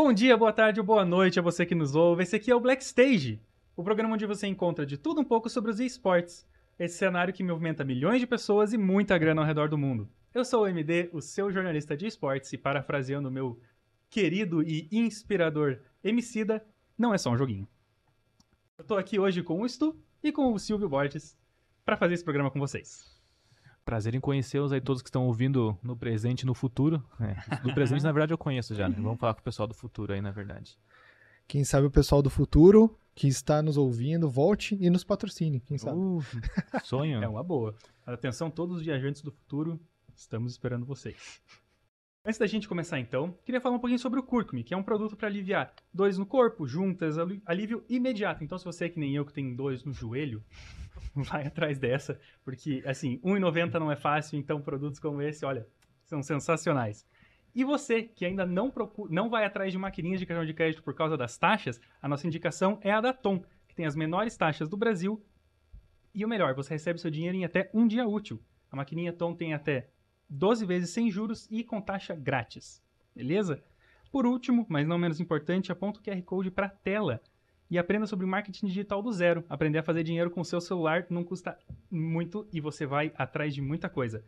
[0.00, 2.22] Bom dia, boa tarde ou boa noite a você que nos ouve.
[2.22, 3.42] Esse aqui é o Black Stage,
[3.76, 6.46] o programa onde você encontra de tudo um pouco sobre os esportes.
[6.78, 10.08] Esse cenário que movimenta milhões de pessoas e muita grana ao redor do mundo.
[10.32, 13.60] Eu sou o MD, o seu jornalista de esportes, e parafraseando o meu
[14.08, 16.64] querido e inspirador Emicida,
[16.96, 17.66] não é só um joguinho.
[18.78, 21.36] Eu tô aqui hoje com o Stu e com o Silvio Borges
[21.84, 23.17] para fazer esse programa com vocês.
[23.88, 27.02] Prazer em conhecê-los aí, todos que estão ouvindo no presente e no futuro.
[27.18, 28.94] É, do presente, na verdade, eu conheço já, né?
[29.00, 30.78] Vamos falar com o pessoal do futuro aí, na verdade.
[31.46, 35.78] Quem sabe o pessoal do futuro que está nos ouvindo, volte e nos patrocine, quem
[35.78, 35.96] sabe.
[35.96, 36.22] Uh,
[36.84, 37.20] sonho.
[37.24, 37.74] É uma boa.
[38.04, 39.80] Atenção, todos os viajantes do futuro,
[40.14, 41.40] estamos esperando vocês.
[42.22, 44.82] Antes da gente começar então, queria falar um pouquinho sobre o Curcumi, que é um
[44.82, 47.16] produto para aliviar dores no corpo, juntas,
[47.46, 48.44] alívio imediato.
[48.44, 50.44] Então, se você é que nem eu que tem dores no joelho,
[51.14, 55.66] vai atrás dessa, porque assim, R$1,90 não é fácil, então produtos como esse, olha,
[56.04, 57.06] são sensacionais.
[57.54, 60.82] E você que ainda não, procura, não vai atrás de maquininhas de cartão de crédito
[60.82, 64.36] por causa das taxas, a nossa indicação é a da Tom, que tem as menores
[64.36, 65.22] taxas do Brasil.
[66.14, 68.40] E o melhor, você recebe seu dinheiro em até um dia útil.
[68.70, 69.90] A maquininha Tom tem até
[70.28, 72.82] 12 vezes sem juros e com taxa grátis.
[73.14, 73.62] Beleza?
[74.10, 77.20] Por último, mas não menos importante, aponta o QR Code para a tela
[77.70, 79.44] e aprenda sobre marketing digital do zero.
[79.48, 81.58] Aprender a fazer dinheiro com o seu celular não custa
[81.90, 84.24] muito e você vai atrás de muita coisa.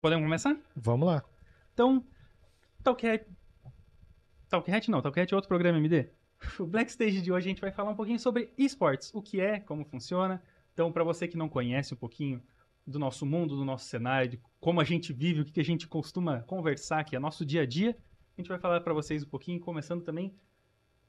[0.00, 0.56] Podemos começar?
[0.74, 1.24] Vamos lá.
[1.72, 2.04] Então,
[2.82, 3.26] Talkhead...
[4.48, 6.10] Talkhead não, Talkhead é outro programa MD.
[6.60, 9.40] O Black Stage de hoje a gente vai falar um pouquinho sobre esportes, o que
[9.40, 10.42] é, como funciona.
[10.72, 12.42] Então, para você que não conhece um pouquinho
[12.86, 15.88] do nosso mundo, do nosso cenário, de como a gente vive, o que a gente
[15.88, 17.96] costuma conversar, que é nosso dia a dia,
[18.36, 20.34] a gente vai falar para vocês um pouquinho, começando também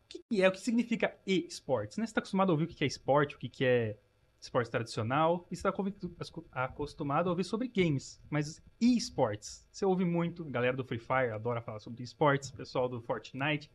[0.08, 1.98] o que é, o que significa e-sports.
[1.98, 2.06] Né?
[2.06, 3.98] Você está acostumado a ouvir o que é esporte, o que é
[4.40, 9.68] esporte tradicional, e você está acostumado a ouvir sobre games, mas e-sports.
[9.72, 13.70] Você ouve muito, a galera do Free Fire adora falar sobre esportes, pessoal do Fortnite,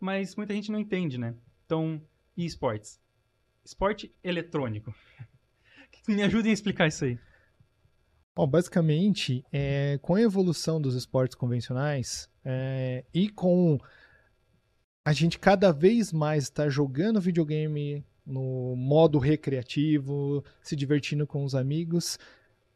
[0.00, 1.34] mas muita gente não entende, né?
[1.64, 2.02] Então,
[2.36, 3.00] e-sports.
[3.64, 4.92] Esporte eletrônico.
[6.08, 7.18] Me ajudem a explicar isso aí.
[8.34, 13.78] Bom, basicamente, é, com a evolução dos esportes convencionais é, e com
[15.04, 21.54] a gente cada vez mais está jogando videogame no modo recreativo, se divertindo com os
[21.54, 22.18] amigos,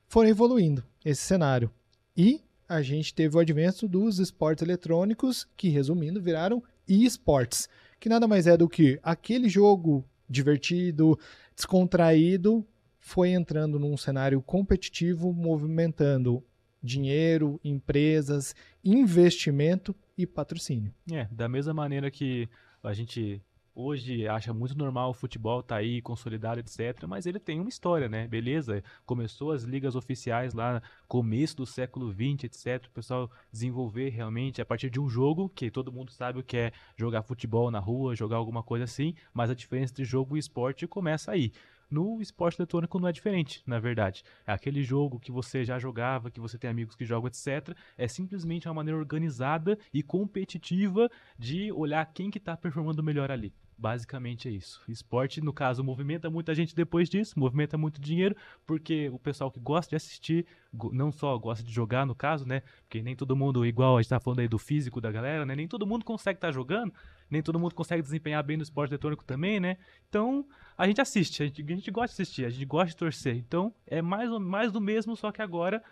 [0.08, 1.70] foram evoluindo esse cenário.
[2.16, 7.68] E a gente teve o advento dos esportes eletrônicos, que resumindo viraram esportes,
[8.00, 11.18] que nada mais é do que aquele jogo divertido,
[11.54, 12.66] descontraído,
[12.98, 16.42] foi entrando num cenário competitivo, movimentando
[16.86, 18.54] dinheiro, empresas,
[18.84, 20.92] investimento e patrocínio.
[21.12, 22.48] É, da mesma maneira que
[22.82, 23.42] a gente
[23.76, 28.08] hoje acha muito normal o futebol tá aí consolidado, etc, mas ele tem uma história,
[28.08, 28.26] né?
[28.26, 28.82] Beleza?
[29.04, 34.64] Começou as ligas oficiais lá começo do século 20, etc, o pessoal desenvolver realmente a
[34.64, 38.16] partir de um jogo que todo mundo sabe o que é jogar futebol na rua,
[38.16, 41.52] jogar alguma coisa assim, mas a diferença de jogo e esporte começa aí.
[41.90, 44.24] No esporte eletrônico não é diferente, na verdade.
[44.46, 47.76] É aquele jogo que você já jogava, que você tem amigos que jogam, etc.
[47.96, 51.08] É simplesmente uma maneira organizada e competitiva
[51.38, 53.52] de olhar quem que está performando melhor ali.
[53.78, 54.80] Basicamente é isso.
[54.88, 58.34] Esporte, no caso, movimenta muita gente depois disso, movimenta muito dinheiro,
[58.66, 60.46] porque o pessoal que gosta de assistir,
[60.92, 62.62] não só gosta de jogar, no caso, né?
[62.82, 65.54] Porque nem todo mundo, igual a gente tá falando aí do físico da galera, né?
[65.54, 66.92] Nem todo mundo consegue estar tá jogando,
[67.30, 69.76] nem todo mundo consegue desempenhar bem no esporte eletrônico também, né?
[70.08, 72.96] Então, a gente assiste, a gente, a gente gosta de assistir, a gente gosta de
[72.96, 73.36] torcer.
[73.36, 75.82] Então, é mais, mais do mesmo, só que agora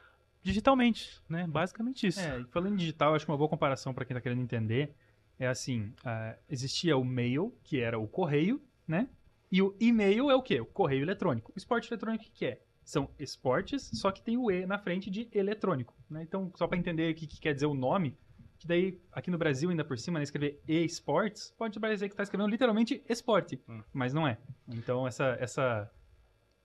[0.42, 1.46] digitalmente, né?
[1.46, 2.20] Basicamente isso.
[2.20, 4.94] É, falando em digital, acho que uma boa comparação para quem tá querendo entender
[5.38, 9.08] é assim, uh, existia o mail, que era o correio, né?
[9.50, 10.60] E o e-mail é o quê?
[10.60, 11.52] O correio eletrônico.
[11.54, 12.60] O esporte eletrônico o que é?
[12.84, 15.94] São esportes, só que tem o E na frente de eletrônico.
[16.10, 16.22] Né?
[16.22, 18.16] Então, só para entender o que, que, quer dizer o nome,
[18.64, 22.22] que daí, aqui no Brasil, ainda por cima, né, escrever e-sports, pode parecer que está
[22.22, 23.82] escrevendo literalmente esporte, hum.
[23.92, 24.38] mas não é.
[24.68, 25.90] Então, essa, essa,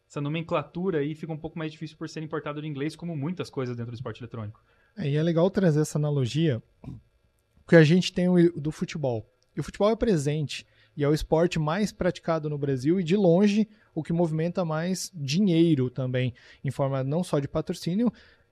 [0.10, 3.50] essa nomenclatura aí fica um pouco mais difícil por ser importado de inglês, como muitas
[3.50, 4.64] coisas dentro do esporte eletrônico.
[4.98, 6.64] É, e é legal trazer essa analogia,
[7.66, 9.30] porque a gente tem o do futebol.
[9.56, 10.66] E o futebol é presente
[10.96, 15.12] e é o esporte mais praticado no Brasil e de longe o que movimenta mais
[15.14, 18.12] dinheiro também, em forma não só de patrocínio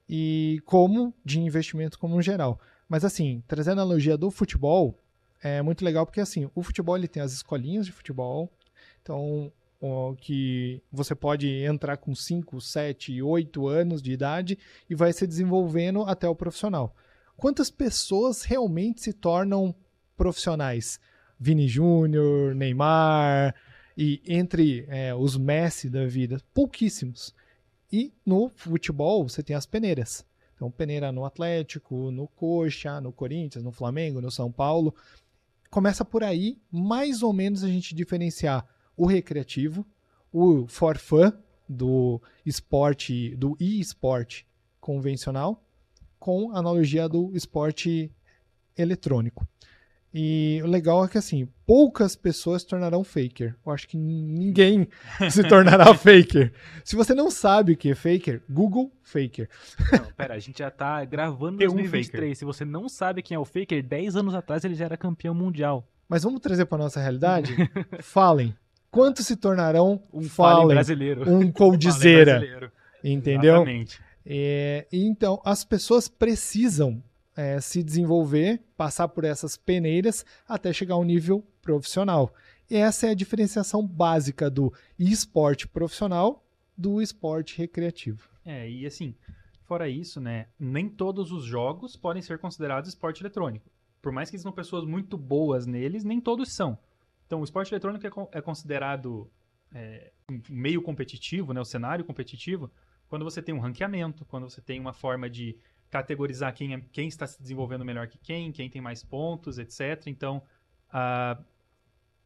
[0.10, 2.60] e como de investimento como geral.
[2.88, 4.98] Mas assim, trazer a analogia do futebol
[5.42, 8.52] é muito legal porque assim, o futebol ele tem as escolinhas de futebol,
[9.02, 9.52] então
[10.20, 14.58] que você pode entrar com 5, 7, 8 anos de idade
[14.90, 16.96] e vai se desenvolvendo até o profissional
[17.38, 19.74] quantas pessoas realmente se tornam
[20.18, 21.00] profissionais?
[21.40, 23.56] Vini Júnior, Neymar
[23.96, 27.34] e entre é, os Messi da vida, pouquíssimos.
[27.94, 30.26] E no futebol você tem as peneiras.
[30.58, 34.94] Então, peneira no Atlético, no Coxa, no Corinthians, no Flamengo, no São Paulo.
[35.70, 39.86] Começa por aí, mais ou menos a gente diferenciar o recreativo,
[40.34, 41.32] o for fun
[41.70, 44.46] do esporte, do e-sport
[44.82, 45.64] convencional,
[46.18, 48.12] com analogia do esporte
[48.76, 49.48] eletrônico.
[50.20, 53.56] E o legal é que, assim, poucas pessoas se tornarão faker.
[53.64, 54.88] Eu acho que ninguém
[55.30, 56.52] se tornará faker.
[56.84, 59.48] Se você não sabe o que é faker, Google faker.
[59.92, 62.36] Não, pera, a gente já tá gravando em Tem um 2023.
[62.36, 65.36] Se você não sabe quem é o faker, 10 anos atrás ele já era campeão
[65.36, 65.88] mundial.
[66.10, 67.56] Mas vamos trazer para nossa realidade?
[68.02, 68.56] Falem.
[68.90, 70.70] Quantos se tornarão Um Falem.
[70.70, 71.32] brasileiro.
[71.32, 72.40] um coldzera?
[72.40, 72.72] Brasileiro.
[73.04, 73.54] Entendeu?
[73.58, 74.02] Exatamente.
[74.26, 77.04] É, e então, as pessoas precisam
[77.38, 82.34] é, se desenvolver, passar por essas peneiras até chegar ao nível profissional.
[82.70, 86.44] E essa é a diferenciação básica do esporte profissional
[86.76, 88.30] do esporte recreativo.
[88.44, 89.16] É, e assim,
[89.64, 93.70] fora isso, né, nem todos os jogos podem ser considerados esporte eletrônico.
[94.02, 96.78] Por mais que existam pessoas muito boas neles, nem todos são.
[97.26, 99.30] Então, o esporte eletrônico é, é considerado
[99.74, 100.12] é,
[100.50, 102.72] meio competitivo, né, o cenário competitivo,
[103.08, 105.58] quando você tem um ranqueamento, quando você tem uma forma de
[105.90, 110.08] categorizar quem, é- quem está se desenvolvendo melhor que quem, quem tem mais pontos, etc.
[110.08, 110.42] Então,
[110.90, 111.42] a-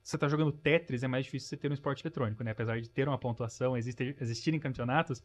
[0.04, 2.52] você está jogando Tetris, é mais difícil você ter um esporte eletrônico, né?
[2.52, 5.22] Apesar de ter uma pontuação, existir, existirem campeonatos,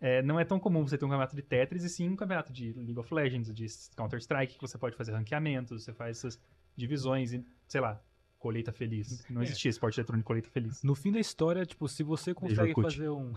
[0.00, 2.52] é, não é tão comum você ter um campeonato de Tetris e sim um campeonato
[2.52, 3.66] de League of Legends, de
[3.96, 6.40] Counter-Strike, que você pode fazer ranqueamentos, você faz essas
[6.76, 8.02] divisões e, sei lá,
[8.38, 9.24] colheita feliz.
[9.30, 10.82] Não existia esporte eletrônico colheita feliz.
[10.82, 13.32] No fim da história, tipo, se você consegue fazer um.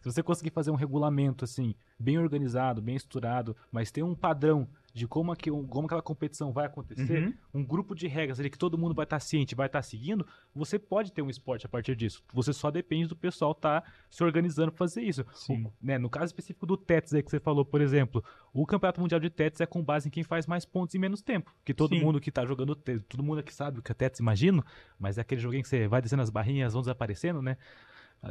[0.00, 4.66] Se você conseguir fazer um regulamento, assim, bem organizado, bem estruturado, mas tem um padrão
[4.92, 7.60] de como, aqui, como aquela competição vai acontecer, Uhum.
[7.60, 10.80] um grupo de regras ali que todo mundo vai estar ciente, vai estar seguindo, você
[10.80, 12.24] pode ter um esporte a partir disso.
[12.32, 15.24] Você só depende do pessoal estar se organizando para fazer isso.
[15.32, 15.66] Sim.
[15.66, 19.00] O- né, no caso específico do Tetris aí que você falou, por exemplo, o Campeonato
[19.00, 21.54] Mundial de Tetris é com base em quem faz mais pontos em menos tempo.
[21.64, 22.00] Que todo Sim.
[22.02, 24.64] mundo que tá jogando Tetris, todo mundo que sabe o que é Tetris, imagino,
[24.98, 27.56] mas é aquele joguinho que você vai descendo as barrinhas, vão desaparecendo, né?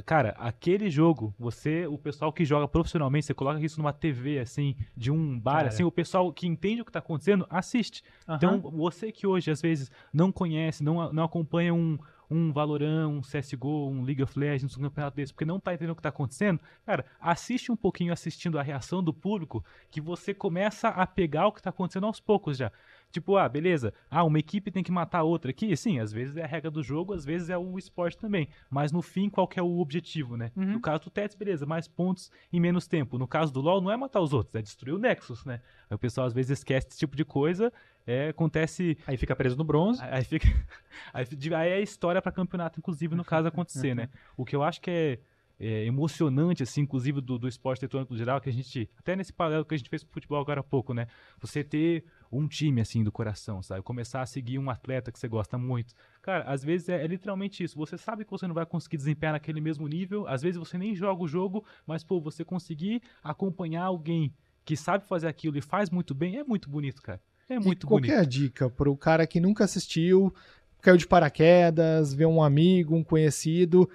[0.05, 4.75] Cara, aquele jogo, você, o pessoal que joga profissionalmente, você coloca isso numa TV, assim,
[4.95, 5.67] de um bar, Cara.
[5.69, 8.03] assim, o pessoal que entende o que tá acontecendo, assiste.
[8.29, 8.69] Então, Aham.
[8.77, 11.97] você que hoje, às vezes, não conhece, não, não acompanha um,
[12.29, 15.93] um Valorant, um CSGO, um League of Legends, um campeonato desse, porque não tá entendendo
[15.93, 20.33] o que tá acontecendo, cara, assiste um pouquinho assistindo a reação do público, que você
[20.33, 22.71] começa a pegar o que tá acontecendo aos poucos já.
[23.11, 26.43] Tipo, ah, beleza, ah, uma equipe tem que matar outra aqui, sim, às vezes é
[26.43, 29.59] a regra do jogo, às vezes é o esporte também, mas no fim, qual que
[29.59, 30.51] é o objetivo, né?
[30.55, 30.73] Uhum.
[30.73, 33.17] No caso do Tetris, beleza, mais pontos em menos tempo.
[33.17, 35.61] No caso do LoL, não é matar os outros, é destruir o Nexus, né?
[35.89, 37.73] Aí o pessoal às vezes esquece esse tipo de coisa,
[38.05, 40.01] é, acontece Aí fica preso no bronze.
[40.03, 40.47] Aí fica.
[41.13, 44.09] Aí, aí é história pra campeonato, inclusive, no caso acontecer, né?
[44.35, 45.19] O que eu acho que é,
[45.59, 48.89] é emocionante, assim, inclusive do, do esporte eletrônico geral, que a gente.
[48.97, 51.07] Até nesse paralelo que a gente fez com o futebol agora há pouco, né?
[51.41, 53.81] Você ter um time, assim, do coração, sabe?
[53.81, 55.93] Começar a seguir um atleta que você gosta muito.
[56.21, 57.77] Cara, às vezes é, é literalmente isso.
[57.77, 60.95] Você sabe que você não vai conseguir desempenhar naquele mesmo nível, às vezes você nem
[60.95, 64.33] joga o jogo, mas, pô, você conseguir acompanhar alguém
[64.63, 67.19] que sabe fazer aquilo e faz muito bem, é muito bonito, cara.
[67.49, 68.11] É muito e qual bonito.
[68.11, 70.33] que é a dica pro cara que nunca assistiu,
[70.79, 73.89] caiu de paraquedas, vê um amigo, um conhecido,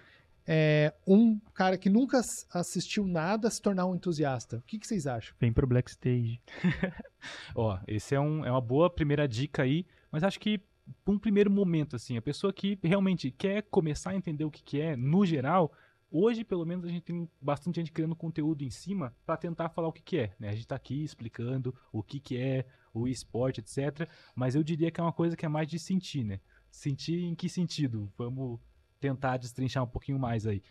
[0.47, 4.59] é, um cara que nunca ass- assistiu nada se tornar um entusiasta?
[4.59, 5.35] O que, que vocês acham?
[5.41, 6.41] Vem pro Black Stage.
[7.55, 10.61] Ó, esse é, um, é uma boa primeira dica aí, mas acho que
[11.07, 14.81] um primeiro momento, assim, a pessoa que realmente quer começar a entender o que, que
[14.81, 15.73] é, no geral,
[16.11, 19.89] hoje, pelo menos, a gente tem bastante gente criando conteúdo em cima para tentar falar
[19.89, 20.51] o que, que é, né?
[20.51, 24.09] A gente tá aqui explicando o que, que é o esporte, etc.
[24.35, 26.39] Mas eu diria que é uma coisa que é mais de sentir, né?
[26.71, 28.13] Sentir em que sentido?
[28.17, 28.61] Vamos
[29.09, 30.63] tentar destrinchar um pouquinho mais aí.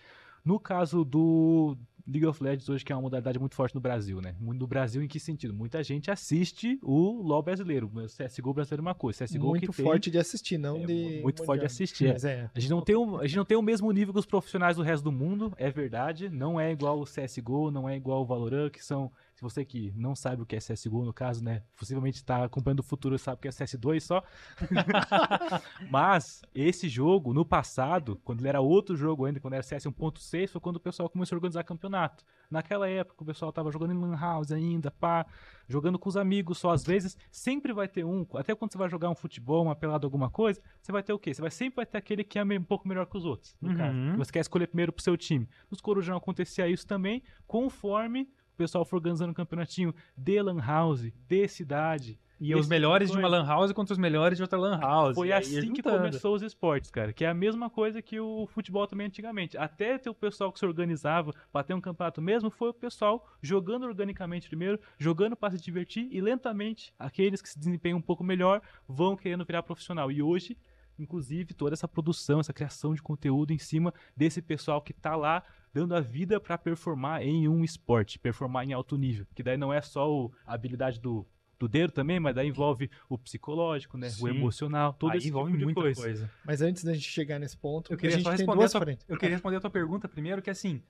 [0.44, 4.20] No caso do League of Legends hoje, que é uma modalidade muito forte no Brasil,
[4.20, 4.36] né?
[4.42, 5.54] No Brasil, em que sentido?
[5.54, 7.90] Muita gente assiste o LoL brasileiro.
[7.94, 9.26] O CSGO brasileiro é uma coisa.
[9.26, 11.20] CSGO Muito que tem- forte de assistir, não É, de.
[11.22, 12.14] muito forte de assistir, é.
[12.14, 12.50] Mas é.
[12.54, 14.76] A gente, não tem o, a gente não tem o mesmo nível que os profissionais
[14.76, 16.28] do resto do mundo, é verdade.
[16.30, 19.10] Não é igual o CSGO, não é igual o Valorant, que são.
[19.36, 21.64] Se você que não sabe o que é CSGO, no caso, né?
[21.76, 24.24] Possivelmente está acompanhando o futuro e sabe o que é CS2 só.
[25.90, 30.50] Mas esse jogo, no passado, quando ele era outro jogo ainda, quando era CS 1.6,
[30.50, 32.24] foi quando o pessoal começou a organizar campeonato.
[32.50, 35.26] Naquela época, o pessoal tava jogando em Lan House ainda, pá,
[35.68, 36.72] jogando com os amigos só.
[36.72, 40.06] Às vezes, sempre vai ter um, até quando você vai jogar um futebol, uma pelada,
[40.06, 41.34] alguma coisa, você vai ter o quê?
[41.34, 43.70] Você vai sempre vai ter aquele que é um pouco melhor que os outros, no
[43.70, 43.78] Uhum.
[43.78, 44.18] caso.
[44.18, 45.50] Você quer escolher primeiro pro seu time.
[45.72, 51.12] Nos Corujão acontecia isso também, conforme o pessoal for organizando um campeonatinho de Lan House,
[51.28, 52.20] de cidade.
[52.40, 54.78] E os Esse melhores de tipo uma lan house contra os melhores de outra lan
[54.78, 55.16] house.
[55.16, 57.14] Foi assim que começou os esportes, cara.
[57.14, 59.58] Que é a mesma coisa que o futebol também antigamente.
[59.58, 63.26] Até ter o pessoal que se organizava pra ter um campeonato mesmo, foi o pessoal
[63.42, 68.26] jogando organicamente primeiro, jogando pra se divertir e lentamente aqueles que se desempenham um pouco
[68.26, 70.12] melhor vão querendo virar profissional.
[70.12, 70.58] E hoje,
[71.00, 75.44] inclusive, toda essa produção, essa criação de conteúdo em cima desse pessoal que tá lá
[75.74, 79.26] dando a vida pra performar em um esporte, performar em alto nível.
[79.34, 81.26] Que daí não é só o- a habilidade do
[81.60, 84.10] do dedo também, mas daí envolve o psicológico, né?
[84.10, 84.26] Sim.
[84.26, 86.02] O emocional, todo Aí esse envolve tipo muita coisa.
[86.02, 86.32] coisa.
[86.44, 88.68] Mas antes da gente chegar nesse ponto, Eu queria a gente só tem responder a
[88.68, 90.82] duas tua, eu queria responder a tua pergunta primeiro, que é assim,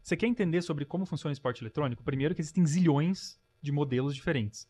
[0.00, 2.04] você quer entender sobre como funciona o esporte eletrônico?
[2.04, 4.68] Primeiro que existem zilhões de modelos diferentes.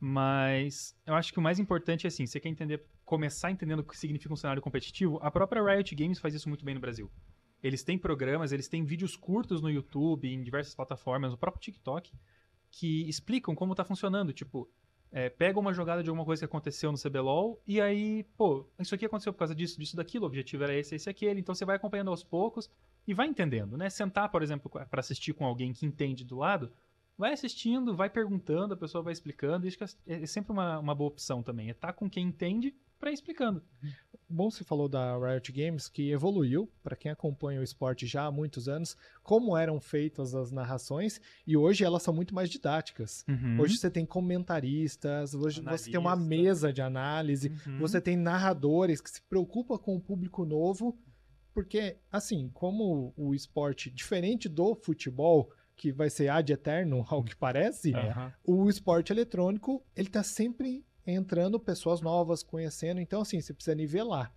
[0.00, 3.84] Mas eu acho que o mais importante é assim, você quer entender, começar entendendo o
[3.84, 7.10] que significa um cenário competitivo, a própria Riot Games faz isso muito bem no Brasil.
[7.62, 12.12] Eles têm programas, eles têm vídeos curtos no YouTube, em diversas plataformas, no próprio TikTok,
[12.70, 14.32] que explicam como tá funcionando.
[14.32, 14.68] Tipo,
[15.12, 18.94] é, pega uma jogada de alguma coisa que aconteceu no CBLOL e aí, pô, isso
[18.94, 21.38] aqui aconteceu por causa disso, disso, daquilo, o objetivo era esse, esse, aquele.
[21.38, 22.70] Então você vai acompanhando aos poucos
[23.06, 23.90] e vai entendendo, né?
[23.90, 26.72] Sentar, por exemplo, para assistir com alguém que entende do lado,
[27.16, 29.68] vai assistindo, vai perguntando, a pessoa vai explicando.
[29.68, 33.10] Isso é, é sempre uma, uma boa opção também, é estar com quem entende para
[33.10, 33.60] ir explicando.
[34.28, 38.30] Bom, você falou da Riot Games, que evoluiu, para quem acompanha o esporte já há
[38.30, 43.24] muitos anos, como eram feitas as narrações, e hoje elas são muito mais didáticas.
[43.58, 46.28] Hoje você tem comentaristas, hoje você tem uma Analista.
[46.36, 47.78] mesa de análise, Uhum.
[47.80, 50.96] você tem narradores que se preocupam com o público novo,
[51.52, 57.34] porque, assim, como o esporte, diferente do futebol, que vai ser ad eterno, ao que
[57.34, 58.32] parece, Aham.
[58.44, 64.34] o esporte eletrônico, ele tá sempre entrando pessoas novas, conhecendo, então assim, você precisa nivelar.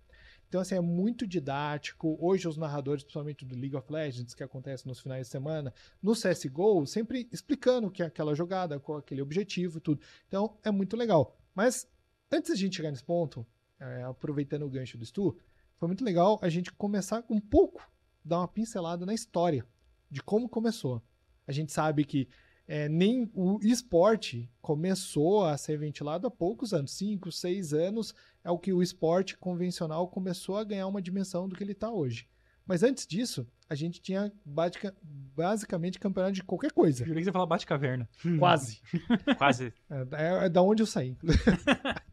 [0.48, 2.16] Então assim, é muito didático.
[2.20, 6.12] Hoje os narradores, principalmente do League of Legends, que acontece nos finais de semana, no
[6.12, 10.00] CSGO, sempre explicando o que é aquela jogada, qual é aquele objetivo, tudo.
[10.28, 11.36] Então é muito legal.
[11.54, 11.88] Mas
[12.30, 13.46] antes da gente chegar nesse ponto,
[13.80, 15.36] é, aproveitando o gancho do Stu,
[15.76, 17.90] foi muito legal a gente começar um pouco,
[18.24, 19.66] dar uma pincelada na história
[20.10, 21.02] de como começou.
[21.46, 22.28] A gente sabe que
[22.68, 28.50] é, nem o esporte começou a ser ventilado há poucos anos, 5, 6 anos é
[28.50, 32.28] o que o esporte convencional começou a ganhar uma dimensão do que ele está hoje.
[32.66, 37.04] Mas antes disso, a gente tinha basica- basicamente campeonato de qualquer coisa.
[37.04, 38.08] Jurei que você ia falar bate-caverna.
[38.40, 38.80] Quase.
[39.38, 39.72] Quase.
[40.12, 41.16] É, é da onde eu saí.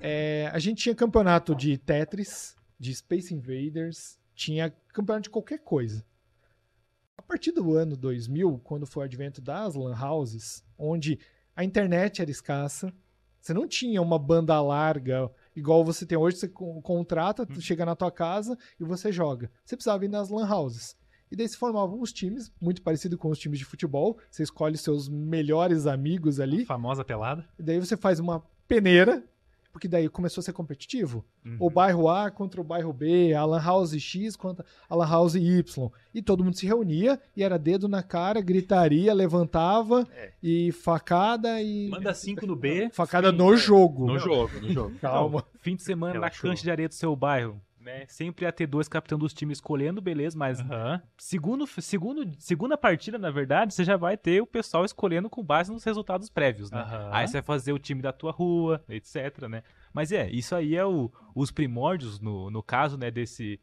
[0.00, 6.04] É, a gente tinha campeonato de Tetris, de Space Invaders, tinha campeonato de qualquer coisa.
[7.30, 11.16] A partir do ano 2000, quando foi o advento das lan houses, onde
[11.54, 12.92] a internet era escassa,
[13.40, 17.86] você não tinha uma banda larga igual você tem hoje, você con- contrata, tu chega
[17.86, 19.48] na tua casa e você joga.
[19.64, 20.96] Você precisava ir nas lan houses.
[21.30, 24.18] E daí se formavam os times, muito parecido com os times de futebol.
[24.28, 26.64] Você escolhe seus melhores amigos ali.
[26.64, 27.48] Famosa pelada.
[27.56, 29.24] E daí você faz uma peneira,
[29.72, 31.24] porque daí começou a ser competitivo.
[31.44, 31.56] Uhum.
[31.60, 35.34] O bairro A contra o bairro B, a Lan House X contra a Lan House
[35.34, 35.90] Y.
[36.14, 40.06] E todo mundo se reunia e era dedo na cara, gritaria, levantava
[40.42, 41.88] e facada e.
[41.88, 42.90] Manda cinco no B.
[42.92, 44.06] Facada no jogo.
[44.06, 44.94] No jogo, no jogo.
[45.00, 45.44] Calma.
[45.60, 47.60] Fim de semana na cancha de areia do seu bairro.
[47.90, 48.04] Né?
[48.08, 51.02] Sempre ia ter dois capitão dos times escolhendo, beleza, mas Aham.
[51.18, 55.72] segundo, segundo, segunda partida, na verdade, você já vai ter o pessoal escolhendo com base
[55.72, 56.80] nos resultados prévios, né?
[56.80, 57.10] Aham.
[57.12, 59.62] Aí você vai fazer o time da tua rua, etc, né?
[59.92, 63.60] Mas é, isso aí é o- os primórdios, no, no caso, né, desse,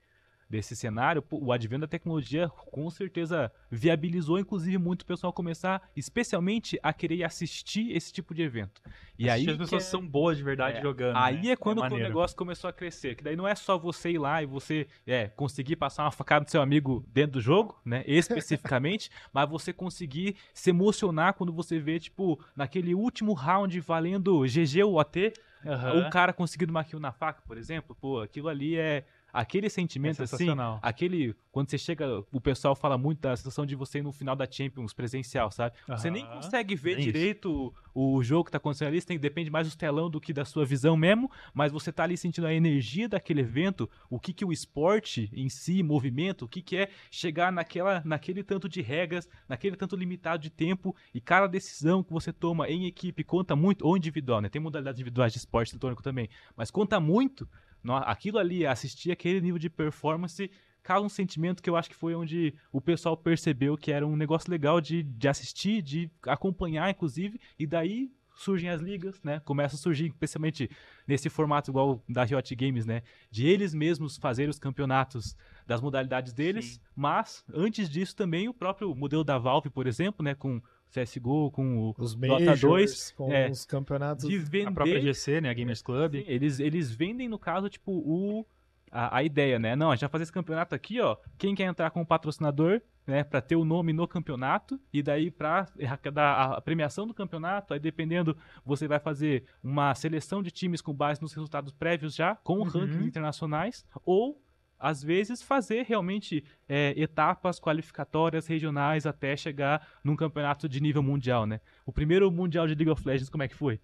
[0.50, 1.24] desse cenário.
[1.32, 7.24] O advento da tecnologia com certeza viabilizou, inclusive, muito o pessoal começar, especialmente, a querer
[7.24, 8.82] assistir esse tipo de evento.
[9.18, 11.18] E aí as pessoas que é- são boas de verdade é, jogando.
[11.18, 11.50] Aí né?
[11.50, 12.04] é quando o maneiro.
[12.06, 13.16] negócio começou a crescer.
[13.16, 16.46] Que daí não é só você ir lá e você é, conseguir passar uma facada
[16.46, 18.04] no seu amigo dentro do jogo, né?
[18.08, 24.84] Especificamente, mas você conseguir se emocionar quando você vê, tipo, naquele último round valendo GG
[24.84, 25.34] ou OT,
[25.66, 25.94] Aham.
[26.06, 27.96] um cara conseguindo uma kill na faca, por exemplo.
[28.00, 29.06] Pô, aquilo ali é.
[29.34, 30.79] Aquele É sentimento assim, sensacional.
[30.81, 31.36] aquele.
[31.51, 32.24] Quando você chega.
[32.31, 35.75] O pessoal fala muito da sensação de você ir no final da Champions presencial, sabe?
[35.88, 39.50] Você nem consegue ver direito o, o jogo que tá acontecendo ali, você tem, depende
[39.50, 42.53] mais do telão do que da sua visão mesmo, mas você tá ali sentindo a
[42.53, 46.89] energia daquele evento, o que que o esporte em si, movimento, o que que é
[47.10, 52.13] chegar naquela, naquele tanto de regras, naquele tanto limitado de tempo, e cada decisão que
[52.13, 54.50] você toma em equipe conta muito, ou individual, né?
[54.50, 57.48] Tem modalidades individuais de esporte eletrônico também, mas conta muito,
[57.96, 60.50] aquilo ali, assistir aquele nível de performance
[60.84, 64.15] causa um sentimento que eu acho que foi onde o pessoal percebeu que era um
[64.15, 69.39] negócio legal de, de assistir, de acompanhar, inclusive, e daí surgem as ligas, né?
[69.41, 70.70] Começa a surgir, especialmente
[71.08, 73.01] nesse formato igual da Riot Games, né?
[73.29, 76.79] De eles mesmos fazerem os campeonatos das modalidades deles, Sim.
[76.96, 80.36] mas antes disso também o próprio modelo da Valve, por exemplo, né?
[80.36, 84.27] Com CSGO, com o Os Dota Majors, 2, com é, os campeonatos.
[84.27, 84.70] de vender...
[84.70, 85.50] A própria GC, né?
[85.50, 86.13] A Gamers Club.
[86.15, 88.46] Sim, eles, eles vendem, no caso, tipo, o,
[88.91, 89.75] a, a ideia, né?
[89.75, 91.17] Não, a gente vai fazer esse campeonato aqui, ó.
[91.38, 93.24] Quem quer entrar como patrocinador, né?
[93.24, 94.79] Pra ter o nome no campeonato.
[94.91, 95.67] E daí, pra
[96.13, 100.94] dar a premiação do campeonato, aí dependendo, você vai fazer uma seleção de times com
[100.94, 102.63] base nos resultados prévios já, com Uhum.
[102.63, 103.86] rankings internacionais.
[104.06, 104.41] Ou,
[104.79, 111.46] às vezes, fazer realmente é, etapas qualificatórias regionais até chegar num campeonato de nível mundial,
[111.46, 111.60] né?
[111.86, 113.79] O primeiro mundial de League of Legends, como é que foi?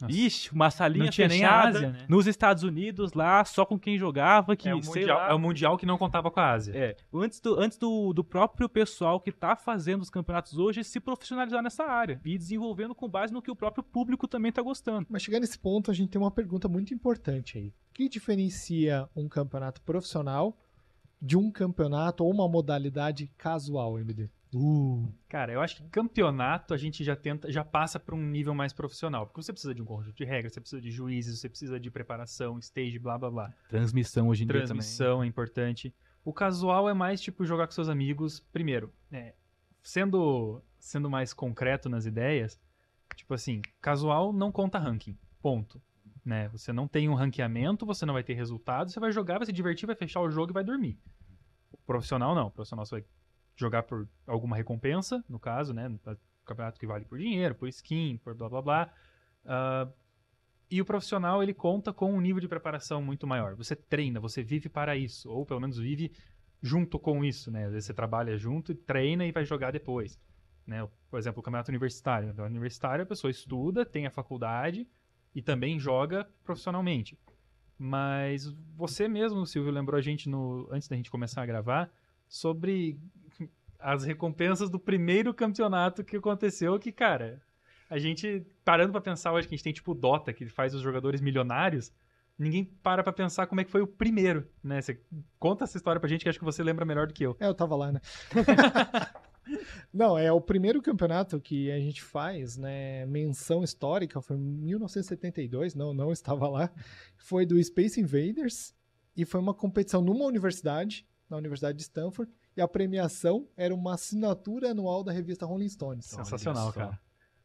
[0.00, 0.14] Nossa.
[0.14, 2.06] Ixi, uma salinha Não tinha nem a fechada Ásia, né?
[2.08, 5.30] nos Estados Unidos lá, só com quem jogava, que É o, sei mundial, lá.
[5.30, 6.72] é o Mundial que não contava com a Ásia.
[6.74, 10.98] É, antes, do, antes do, do próprio pessoal que tá fazendo os campeonatos hoje se
[11.00, 15.06] profissionalizar nessa área e desenvolvendo com base no que o próprio público também tá gostando.
[15.10, 17.72] Mas chegando nesse ponto, a gente tem uma pergunta muito importante aí.
[18.00, 20.58] O que diferencia um campeonato profissional
[21.20, 24.30] de um campeonato ou uma modalidade casual, MD?
[25.28, 28.72] Cara, eu acho que campeonato a gente já tenta, já passa para um nível mais
[28.72, 29.26] profissional.
[29.26, 31.90] Porque você precisa de um conjunto de regras, você precisa de juízes, você precisa de
[31.90, 33.54] preparação, stage, blá blá blá.
[33.68, 35.94] Transmissão hoje em dia Transmissão é importante.
[36.24, 38.40] O casual é mais tipo jogar com seus amigos.
[38.50, 39.34] Primeiro, é,
[39.82, 42.58] sendo, sendo mais concreto nas ideias,
[43.14, 45.18] tipo assim, casual não conta ranking.
[45.42, 45.82] Ponto.
[46.24, 46.48] Né?
[46.48, 49.52] Você não tem um ranqueamento, você não vai ter resultado, você vai jogar, vai se
[49.52, 50.98] divertir, vai fechar o jogo e vai dormir.
[51.72, 52.48] O profissional não.
[52.48, 53.04] O profissional você vai
[53.56, 55.90] jogar por alguma recompensa, no caso, né?
[56.44, 58.92] Campeonato que vale por dinheiro, por skin, por blá blá blá.
[59.44, 59.88] Ah,
[60.70, 63.56] e o profissional, ele conta com um nível de preparação muito maior.
[63.56, 65.28] Você treina, você vive para isso.
[65.28, 66.12] Ou pelo menos vive
[66.62, 67.64] junto com isso, né?
[67.64, 70.20] Às vezes você trabalha junto, treina e vai jogar depois.
[70.64, 70.86] Né?
[71.10, 72.32] Por exemplo, o campeonato universitário.
[72.32, 74.86] No universitário, a pessoa estuda, tem a faculdade
[75.34, 77.18] e também joga profissionalmente.
[77.78, 78.46] Mas
[78.76, 81.90] você mesmo, Silvio, lembrou a gente no, antes da gente começar a gravar
[82.28, 82.98] sobre
[83.78, 87.40] as recompensas do primeiro campeonato que aconteceu, que, cara,
[87.88, 90.74] a gente, parando pra pensar hoje que a gente tem tipo o Dota, que faz
[90.74, 91.90] os jogadores milionários,
[92.38, 94.80] ninguém para pra pensar como é que foi o primeiro, né?
[94.80, 95.00] Você
[95.38, 97.36] conta essa história pra gente que acho que você lembra melhor do que eu.
[97.40, 98.00] É, eu tava lá, né?
[99.92, 103.04] Não, é o primeiro campeonato que a gente faz, né?
[103.06, 106.70] Menção histórica, foi em 1972, não, não estava lá.
[107.16, 108.74] Foi do Space Invaders
[109.16, 113.94] e foi uma competição numa universidade, na Universidade de Stanford, e a premiação era uma
[113.94, 116.06] assinatura anual da revista Rolling Stones.
[116.06, 116.98] Sensacional, cara.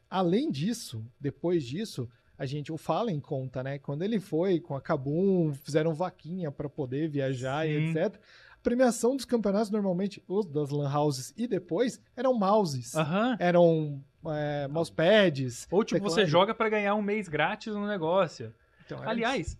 [0.10, 3.80] Além disso, depois disso, a gente, o Fallen conta, né?
[3.80, 7.98] Quando ele foi com a Kabum, fizeram vaquinha para poder viajar e Sim.
[7.98, 8.22] etc.
[8.66, 12.96] A premiação dos campeonatos, normalmente, os das Lan Houses e depois, eram mouses.
[12.96, 13.38] Aham.
[13.40, 15.68] Eram é, mousepads.
[15.70, 16.32] Ou tipo, você teclado.
[16.32, 18.52] joga pra ganhar um mês grátis no negócio.
[18.84, 19.56] Então, Aliás,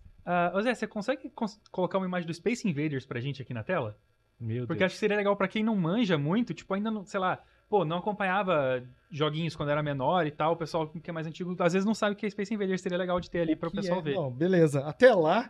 [0.52, 3.62] ô Zé, você consegue cons- colocar uma imagem do Space Invaders pra gente aqui na
[3.62, 3.96] tela?
[4.40, 4.86] Meu Porque Deus.
[4.88, 7.84] acho que seria legal pra quem não manja muito, tipo, ainda não, sei lá, pô,
[7.84, 11.72] não acompanhava joguinhos quando era menor e tal, o pessoal que é mais antigo, às
[11.74, 13.72] vezes não sabe o que é Space Invaders, seria legal de ter ali para o
[13.72, 14.14] pessoal é- ver.
[14.16, 14.80] Não, beleza.
[14.84, 15.48] Até lá,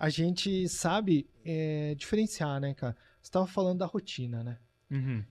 [0.00, 2.96] a gente sabe é, diferenciar, né, cara?
[3.20, 4.58] Você estava falando da rotina, né?
[4.90, 5.22] Uhum.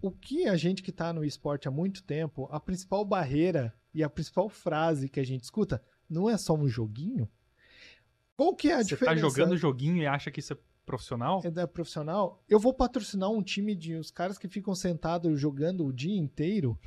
[0.00, 4.04] O que a gente que tá no esporte há muito tempo, a principal barreira e
[4.04, 7.28] a principal frase que a gente escuta não é só um joguinho?
[8.36, 9.20] Qual que é a Você tá diferença?
[9.20, 11.40] jogando joguinho e acha que isso é profissional?
[11.44, 12.44] é da profissional?
[12.48, 16.78] Eu vou patrocinar um time de os cares que ficam sentados jogando o dia inteiro.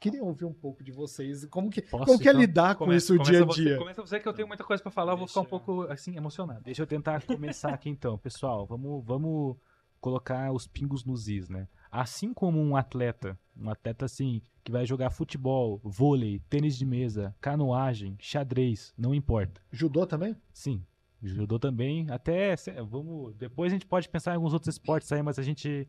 [0.00, 1.44] Queria ouvir um pouco de vocês.
[1.46, 2.40] Como que, Posso, como que é então?
[2.40, 3.78] lidar com Começa- isso o dia começa a você- dia?
[3.78, 5.82] Começa você que eu tenho muita coisa pra falar, eu vou ficar um Deixa- pouco,
[5.92, 6.62] assim, emocionado.
[6.62, 8.66] Deixa eu tentar começar aqui então, pessoal.
[8.66, 9.56] Vamos, vamos
[10.00, 11.66] colocar os pingos nos is, né?
[11.90, 17.34] Assim como um atleta, um atleta assim, que vai jogar futebol, vôlei, tênis de mesa,
[17.40, 19.60] canoagem, xadrez, não importa.
[19.72, 20.36] Judô também?
[20.52, 20.84] Sim,
[21.22, 22.06] judô também.
[22.10, 22.54] Até,
[22.88, 25.88] vamos, depois a gente pode pensar em alguns outros esportes aí, mas a gente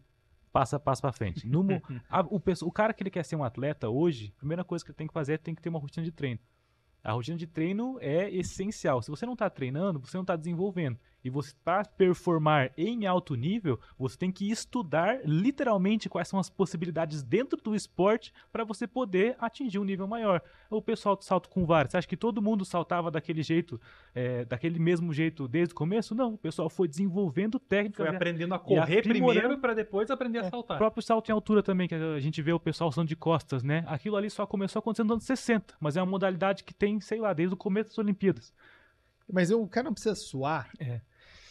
[0.52, 1.48] passa passa para frente.
[1.48, 1.64] No
[2.10, 4.92] a- o, o cara que ele quer ser um atleta hoje, a primeira coisa que
[4.92, 6.40] ele tem que fazer é tem que ter uma rotina de treino.
[7.04, 9.02] A rotina de treino é essencial.
[9.02, 11.00] Se você não está treinando, você não está desenvolvendo.
[11.24, 16.50] E você para performar em alto nível, você tem que estudar literalmente quais são as
[16.50, 20.42] possibilidades dentro do esporte para você poder atingir um nível maior.
[20.70, 23.80] O pessoal do salto com vara, você acha que todo mundo saltava daquele jeito,
[24.14, 26.16] é, daquele mesmo jeito desde o começo?
[26.16, 28.06] Não, o pessoal foi desenvolvendo técnicas.
[28.06, 30.78] Foi aprendendo a correr primeiro pra depois aprender a o saltar.
[30.78, 33.84] próprio salto em altura também, que a gente vê o pessoal usando de costas, né?
[33.88, 37.20] Aquilo ali só começou acontecendo nos anos 60, mas é uma modalidade que tem, sei
[37.20, 38.54] lá, desde o começo das Olimpíadas.
[39.32, 41.02] Mas o cara não precisa suar É.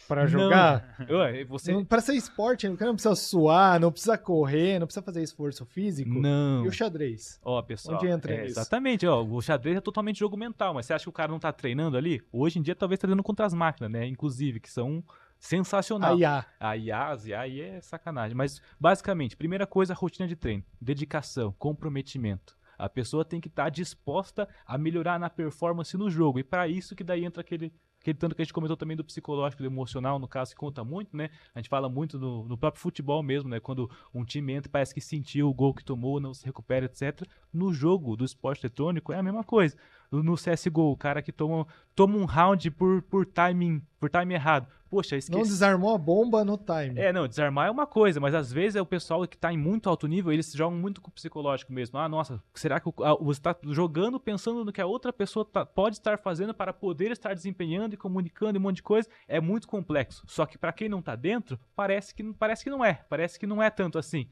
[0.07, 0.95] para jogar.
[1.09, 1.71] Ué, você...
[1.71, 5.21] Não- Pra ser esporte, o cara não precisa suar, não precisa correr, não precisa fazer
[5.23, 6.09] esforço físico.
[6.09, 6.65] Não.
[6.65, 7.39] E o xadrez?
[7.43, 7.97] Ó, pessoal.
[7.97, 8.59] Onde entra é, nisso?
[8.59, 9.23] Exatamente, ó.
[9.23, 11.95] O xadrez é totalmente jogo mental, mas você acha que o cara não tá treinando
[11.97, 12.21] ali?
[12.31, 14.05] Hoje em dia talvez tá treinando contra as máquinas, né?
[14.07, 15.03] Inclusive, que são
[15.39, 16.13] sensacional.
[16.13, 16.45] A IA.
[16.59, 18.35] A IA aí é sacanagem.
[18.35, 20.63] Mas, basicamente, primeira coisa, rotina de treino.
[20.81, 22.57] Dedicação, comprometimento.
[22.79, 26.39] A pessoa tem que estar disposta a melhorar na performance no jogo.
[26.39, 29.03] E para isso que daí entra aquele, aquele tanto que a gente comentou também do
[29.03, 31.29] psicológico, do emocional, no caso, que conta muito, né?
[31.53, 33.59] A gente fala muito no, no próprio futebol mesmo, né?
[33.59, 37.27] Quando um time entra parece que sentiu o gol que tomou, não se recupera, etc.
[37.53, 39.75] No jogo do esporte eletrônico é a mesma coisa.
[40.11, 44.67] No, CSGO, o cara que toma, toma um round por, por timing, por time errado.
[44.89, 45.37] Poxa, esqueci.
[45.37, 46.99] Não desarmou a bomba no time.
[46.99, 49.57] É, não, desarmar é uma coisa, mas às vezes é o pessoal que tá em
[49.57, 51.99] muito alto nível, eles jogam muito com o psicológico mesmo.
[51.99, 52.89] Ah, nossa, será que
[53.21, 57.11] você tá jogando pensando no que a outra pessoa tá- pode estar fazendo para poder
[57.11, 59.07] estar desempenhando e comunicando e um monte de coisa?
[59.27, 60.23] É muito complexo.
[60.25, 62.95] Só que para quem não tá dentro, parece que, parece que não é.
[63.07, 64.27] Parece que não é tanto assim.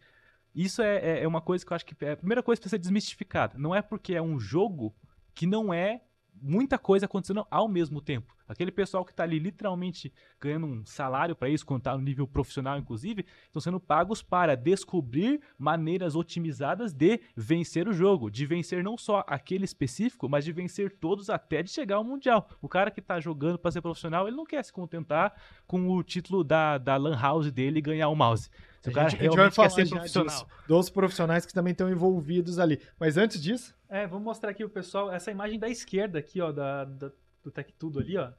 [0.55, 2.69] Isso é, é- é uma coisa que eu acho que é a primeira coisa para
[2.71, 3.55] ser desmistificada.
[3.59, 4.95] Não é porque é um jogo
[5.37, 6.01] que não é
[6.41, 8.35] muita coisa acontecendo ao mesmo tempo.
[8.47, 12.27] Aquele pessoal que está ali literalmente ganhando um salário para isso, quando está no nível
[12.27, 18.83] profissional, inclusive, estão sendo pagos para descobrir maneiras otimizadas de vencer o jogo, de vencer
[18.83, 22.49] não só aquele específico, mas de vencer todos até de chegar ao mundial.
[22.61, 25.33] O cara que está jogando para ser profissional, ele não quer se contentar
[25.65, 28.49] com o título da, da lan house dele e ganhar o mouse.
[28.81, 30.27] Se A o cara gente- a gente vai realmente falar quer ser profissional.
[30.45, 32.79] disso, dos profissionais que também estão envolvidos ali.
[32.99, 36.51] Mas antes disso, É, vamos mostrar aqui o pessoal, essa imagem da esquerda aqui, ó,
[36.51, 37.11] da, da-
[37.47, 38.31] do Tech Tudo ali, ó.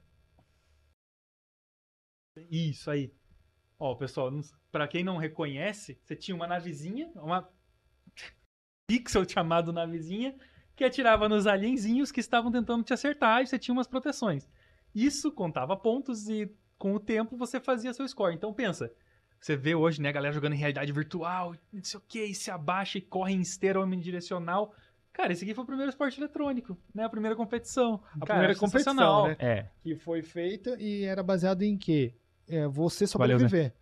[2.50, 3.12] Isso aí.
[3.78, 4.30] Ó, pessoal,
[4.70, 7.48] pra quem não reconhece, você tinha uma navezinha, uma
[8.86, 10.36] pixel chamado navezinha,
[10.76, 14.48] que atirava nos alienzinhos que estavam tentando te acertar e você tinha umas proteções.
[14.94, 18.34] Isso contava pontos e com o tempo você fazia seu score.
[18.34, 18.92] Então pensa,
[19.40, 22.50] você vê hoje, né, a galera jogando em realidade virtual, não sei o que, se
[22.50, 24.74] abaixa e corre em esteira omnidirecional.
[25.18, 27.02] Cara, esse aqui foi o primeiro esporte eletrônico, né?
[27.02, 27.94] A primeira competição.
[28.20, 29.36] a Cara, primeira competição, né?
[29.40, 32.14] É, Que foi feita e era baseado em quê?
[32.46, 33.44] É, você Valeu, Zé.
[33.48, 33.74] sobreviver.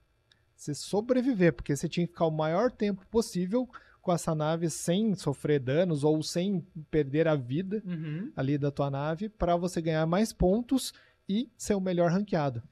[0.57, 3.69] Você sobreviver, porque você tinha que ficar o maior tempo possível
[4.01, 8.33] com essa nave sem sofrer danos ou sem perder a vida Uhum.
[8.35, 10.95] ali da tua nave para você ganhar mais pontos
[11.29, 12.63] e ser o melhor ranqueado.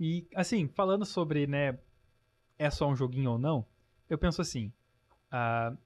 [0.00, 1.78] E, assim, falando sobre, né,
[2.58, 3.66] é só um joguinho ou não,
[4.08, 4.72] eu penso assim,
[5.30, 5.76] a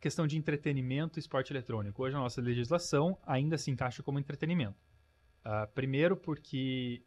[0.00, 2.02] questão de entretenimento e esporte eletrônico.
[2.02, 4.78] Hoje a nossa legislação ainda se encaixa como entretenimento.
[5.44, 7.02] Ah, primeiro porque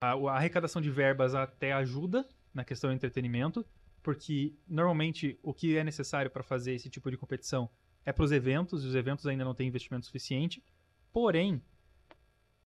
[0.00, 3.64] a, a arrecadação de verbas até ajuda na questão do entretenimento,
[4.02, 7.70] porque normalmente o que é necessário para fazer esse tipo de competição
[8.04, 10.62] é para os eventos, e os eventos ainda não têm investimento suficiente.
[11.12, 11.62] Porém,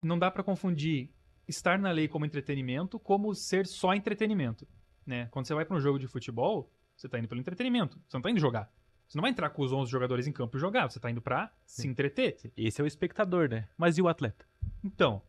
[0.02, 1.10] não dá para confundir
[1.48, 4.66] estar na lei como entretenimento como ser só entretenimento.
[5.06, 5.26] Né?
[5.30, 7.96] Quando você vai para um jogo de futebol, você está indo pelo entretenimento.
[8.06, 8.70] Você não está indo jogar.
[9.12, 10.90] Você não vai entrar com os 11 jogadores em campo e jogar.
[10.90, 11.88] Você está indo para se Sim.
[11.88, 12.34] entreter.
[12.56, 13.68] esse é o espectador, né?
[13.76, 14.46] Mas e o atleta?
[14.82, 15.20] Então,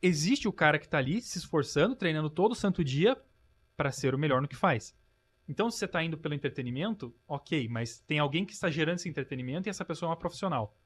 [0.00, 3.20] existe o cara que tá ali se esforçando, treinando todo santo dia
[3.76, 4.96] para ser o melhor no que faz.
[5.48, 9.08] Então, se você tá indo pelo entretenimento, ok, mas tem alguém que está gerando esse
[9.08, 10.78] entretenimento e essa pessoa é uma profissional.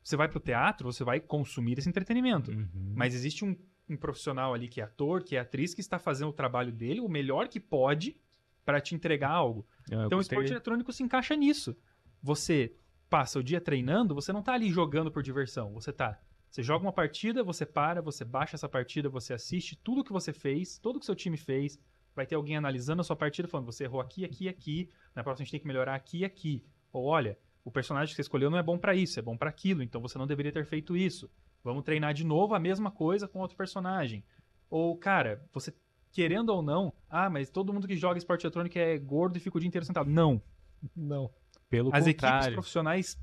[0.00, 2.52] Você vai pro teatro, você vai consumir esse entretenimento.
[2.52, 2.92] Uhum.
[2.94, 3.56] Mas existe um,
[3.88, 7.00] um profissional ali que é ator, que é atriz, que está fazendo o trabalho dele
[7.00, 8.16] o melhor que pode
[8.64, 9.66] para te entregar algo.
[9.90, 11.76] Eu Então o esporte eletrônico se encaixa nisso.
[12.22, 12.74] Você
[13.08, 15.72] passa o dia treinando, você não tá ali jogando por diversão.
[15.74, 16.18] Você tá.
[16.50, 20.32] Você joga uma partida, você para, você baixa essa partida, você assiste tudo que você
[20.32, 21.78] fez, tudo que seu time fez.
[22.14, 24.88] Vai ter alguém analisando a sua partida, falando: você errou aqui, aqui, aqui.
[25.14, 26.64] Na próxima a gente tem que melhorar aqui e aqui.
[26.92, 29.48] Ou olha, o personagem que você escolheu não é bom pra isso, é bom pra
[29.48, 31.30] aquilo, então você não deveria ter feito isso.
[31.64, 34.24] Vamos treinar de novo a mesma coisa com outro personagem.
[34.68, 35.72] Ou, cara, você
[36.12, 39.56] querendo ou não, ah, mas todo mundo que joga esporte eletrônico é gordo e fica
[39.56, 40.08] o dia inteiro sentado.
[40.08, 40.40] Não.
[40.94, 41.30] Não.
[41.68, 42.54] Pelo As equipes contrário.
[42.54, 43.18] profissionais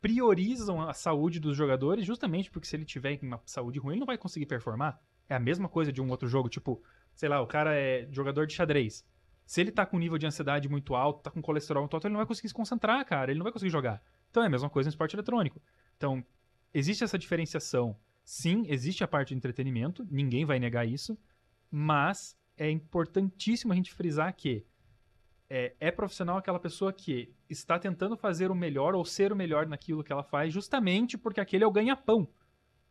[0.00, 4.06] priorizam a saúde dos jogadores justamente porque se ele tiver uma saúde ruim, ele não
[4.06, 5.00] vai conseguir performar.
[5.28, 6.82] É a mesma coisa de um outro jogo, tipo,
[7.14, 9.04] sei lá, o cara é jogador de xadrez.
[9.44, 12.12] Se ele tá com nível de ansiedade muito alto, tá com colesterol muito alto, ele
[12.12, 14.02] não vai conseguir se concentrar, cara, ele não vai conseguir jogar.
[14.30, 15.60] Então é a mesma coisa no esporte eletrônico.
[15.96, 16.24] Então,
[16.72, 17.96] existe essa diferenciação.
[18.24, 21.18] Sim, existe a parte de entretenimento, ninguém vai negar isso,
[21.74, 24.64] mas é importantíssimo a gente frisar que
[25.48, 29.66] é, é profissional aquela pessoa que está tentando fazer o melhor ou ser o melhor
[29.66, 32.28] naquilo que ela faz, justamente porque aquele é o ganha-pão.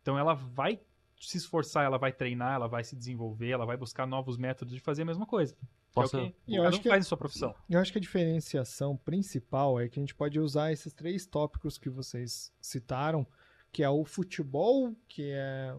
[0.00, 0.80] Então ela vai
[1.20, 4.80] se esforçar, ela vai treinar, ela vai se desenvolver, ela vai buscar novos métodos de
[4.80, 5.56] fazer a mesma coisa.
[5.92, 7.54] Posso- É o que E eu acho que- faz em sua profissão.
[7.70, 11.78] Eu acho que a diferenciação principal é que a gente pode usar esses três tópicos
[11.78, 13.26] que vocês citaram,
[13.70, 15.76] que é o futebol, que é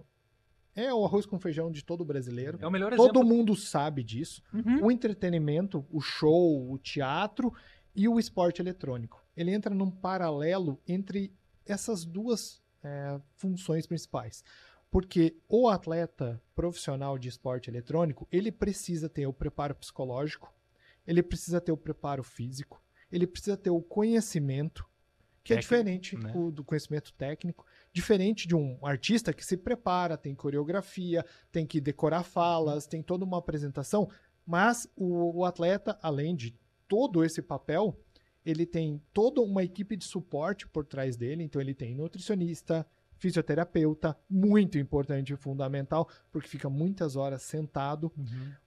[0.75, 2.57] é o arroz com feijão de todo brasileiro.
[2.62, 3.25] É o melhor Todo exemplo.
[3.25, 4.41] mundo sabe disso.
[4.53, 4.86] Uhum.
[4.86, 7.53] O entretenimento, o show, o teatro
[7.95, 9.23] e o esporte eletrônico.
[9.36, 11.31] Ele entra num paralelo entre
[11.65, 14.43] essas duas é, funções principais.
[14.89, 20.53] Porque o atleta profissional de esporte eletrônico, ele precisa ter o preparo psicológico,
[21.05, 22.81] ele precisa ter o preparo físico,
[23.12, 24.88] ele precisa ter o conhecimento,
[25.43, 26.31] que é diferente né?
[26.51, 32.23] do conhecimento técnico, diferente de um artista que se prepara, tem coreografia, tem que decorar
[32.23, 34.10] falas, tem toda uma apresentação,
[34.45, 37.97] mas o, o atleta, além de todo esse papel,
[38.45, 44.17] ele tem toda uma equipe de suporte por trás dele, então ele tem nutricionista, fisioterapeuta,
[44.29, 48.12] muito importante e fundamental, porque fica muitas horas sentado.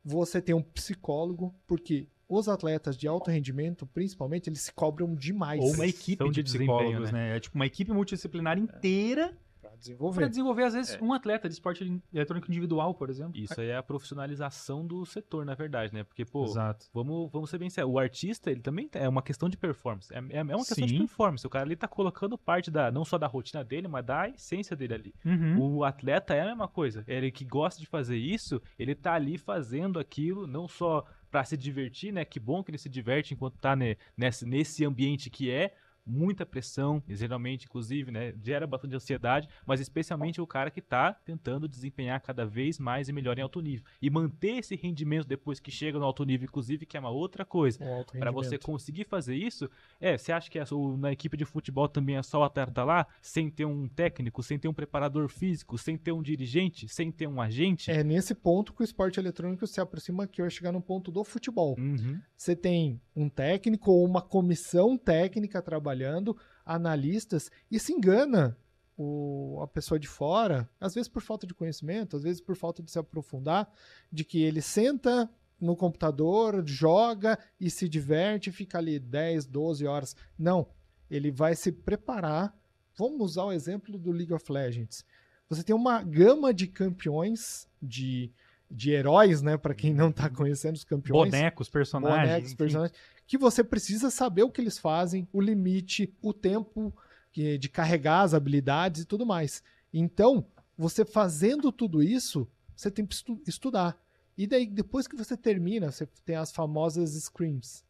[0.03, 5.61] Você tem um psicólogo, porque os atletas de alto rendimento, principalmente, eles se cobram demais
[5.61, 7.37] Ou uma equipe São de, de psicólogos, né?
[7.37, 10.29] É tipo uma equipe multidisciplinar inteira para para desenvolver.
[10.29, 13.37] desenvolver, às vezes, um atleta de esporte eletrônico individual, por exemplo.
[13.37, 16.03] Isso aí é a profissionalização do setor, na verdade, né?
[16.03, 16.87] Porque, pô, Exato.
[16.93, 17.93] vamos, vamos ser bem sérios.
[17.93, 20.13] O artista, ele também é uma questão de performance.
[20.13, 20.99] É, é é uma questão de Sim.
[20.99, 21.47] performance.
[21.47, 24.75] O cara ali tá colocando parte da, não só da rotina dele, mas da essência
[24.75, 25.15] dele ali.
[25.25, 25.61] Uhum.
[25.61, 27.05] O atleta é a mesma coisa.
[27.07, 31.05] Ele que gosta de fazer isso, ele tá ali fazendo aquilo, não só
[31.37, 32.25] pra se divertir, né?
[32.25, 33.77] Que bom que ele se diverte enquanto tá
[34.17, 35.75] nesse, nesse ambiente que é
[36.07, 41.69] muita pressão, geralmente, inclusive, né, gera bastante ansiedade, mas especialmente o cara que tá tentando
[41.69, 43.85] desempenhar cada vez mais e melhor em alto nível.
[44.01, 47.45] E manter esse rendimento depois que chega no alto nível, inclusive, que é uma outra
[47.45, 47.85] coisa.
[47.85, 49.69] Alto Pra você conseguir fazer isso,
[50.01, 50.65] é, você acha que é
[50.99, 54.59] na equipe de futebol também é só o atleta lá, sem ter um técnico, sem
[54.59, 57.91] ter um preparador físico, sem ter um dirigente, sem ter um agente?
[57.91, 61.25] É nesse ponto que o esporte eletrônico se aproxima que vai chegar no ponto do
[61.25, 61.77] futebol.
[61.79, 62.21] Uhum.
[62.37, 65.63] Você tem um técnico ou uma comissão técnica
[65.97, 68.57] trabalhando, analistas, e se engana
[68.97, 72.83] o- a pessoa de fora, às vezes por falta de conhecimento, às vezes por falta
[72.83, 73.71] de se aprofundar,
[74.11, 75.29] de que ele senta
[75.61, 80.15] no computador, joga e se diverte, fica ali 10, 12 horas.
[80.39, 80.69] Não,
[81.11, 82.55] ele vai se preparar.
[82.97, 85.05] Vamos usar o exemplo do League of Legends.
[85.49, 88.31] Você tem uma gama de campeões, de,
[88.71, 89.57] de heróis, né?
[89.57, 92.29] Para quem não tá conhecendo os campeões Bonecos, personagens.
[92.29, 92.95] bonecos, enfim.
[93.27, 96.95] Que você precisa saber o que eles fazem, o limite, o tempo
[97.33, 99.63] de carregar as habilidades e tudo mais.
[99.93, 103.99] Então, você fazendo tudo isso, você tem que estu- estudar.
[104.39, 107.85] E daí, depois que você termina, você tem as famosas scrims,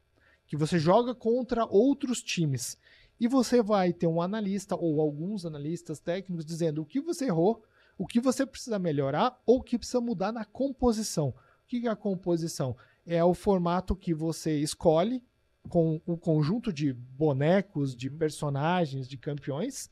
[0.46, 2.76] que você joga contra outros times.
[3.18, 7.62] E você vai ter um analista ou alguns analistas técnicos dizendo o que você errou,
[7.96, 11.28] o que você precisa melhorar ou o que precisa mudar na composição.
[11.28, 11.34] O
[11.66, 12.76] que é a composição?
[13.06, 15.22] É o formato que você escolhe
[15.68, 19.90] com um conjunto de bonecos, de personagens, de campeões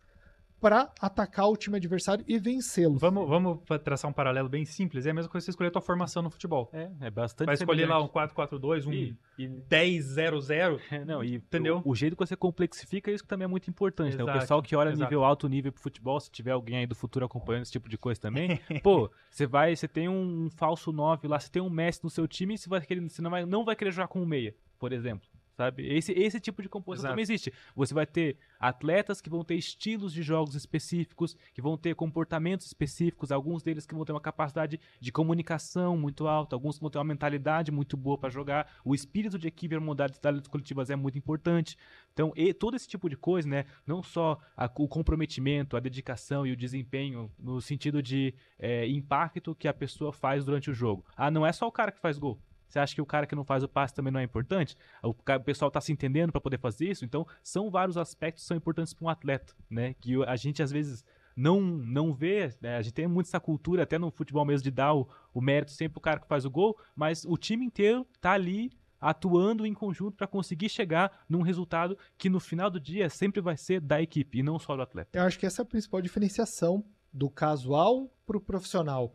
[0.65, 2.97] para atacar o time adversário e vencê-lo.
[2.99, 5.05] Vamos, vamos traçar um paralelo bem simples.
[5.05, 6.71] É a mesma coisa que você escolher a tua formação no futebol.
[6.73, 8.35] É, é bastante Vai escolher lá um semelhante.
[8.35, 10.81] 4-4-2, um E- e- 10-0-0.
[10.91, 11.83] É, não, e Entendeu?
[11.85, 14.23] O, o jeito que você complexifica isso que também é muito importante, né?
[14.23, 15.03] O Exato, pessoal que olha exato.
[15.03, 17.99] nível alto nível pro futebol, se tiver alguém aí do futuro acompanhando esse tipo de
[17.99, 22.03] coisa também, pô, você vai, você tem um, falso 9 lá, você tem um Messi
[22.03, 24.27] no seu time, você vai querer, você não vai, não vai querer jogar com um
[24.27, 25.29] meia, por exemplo.
[25.57, 25.87] Sabe?
[25.87, 27.13] Esse, esse tipo de composição Exato.
[27.13, 27.53] também existe.
[27.77, 32.67] Você vai ter atletas que vão ter estilos de jogos específicos, que vão ter comportamentos
[32.67, 36.91] específicos, alguns deles que vão ter uma capacidade de comunicação muito alta, alguns que vão
[36.91, 38.69] ter uma mentalidade muito boa para jogar.
[38.85, 41.77] O espírito de equipe e a modalidade de talentos coletivas é muito importante.
[42.13, 43.65] Então, e todo esse tipo de coisa, né?
[43.87, 49.55] Não só a- o comprometimento, a dedicação e o desempenho no sentido de é, impacto
[49.55, 51.05] que a pessoa faz durante o jogo.
[51.17, 52.39] Ah, não é só o cara que faz gol.
[52.69, 54.77] Você acha que o cara que não faz o passe também não é importante?
[55.03, 57.05] O, o pessoal tá se entendendo para poder fazer isso?
[57.05, 59.95] Então, são vários aspectos que são importantes para um atleta, né?
[60.01, 61.05] Que o- a gente às vezes
[61.37, 62.77] não não vê, né?
[62.77, 65.73] A gente tem muito essa cultura, até no futebol mesmo, de dar o, o mérito
[65.73, 69.75] sempre pro cara que faz o gol, mas o time inteiro tá ali atuando em
[69.75, 74.01] conjunto para conseguir chegar num resultado que no final do dia sempre vai ser da
[74.01, 75.19] equipe e não só do atleta.
[75.19, 79.13] Eu acho que essa é a principal diferenciação do casual para o profissional.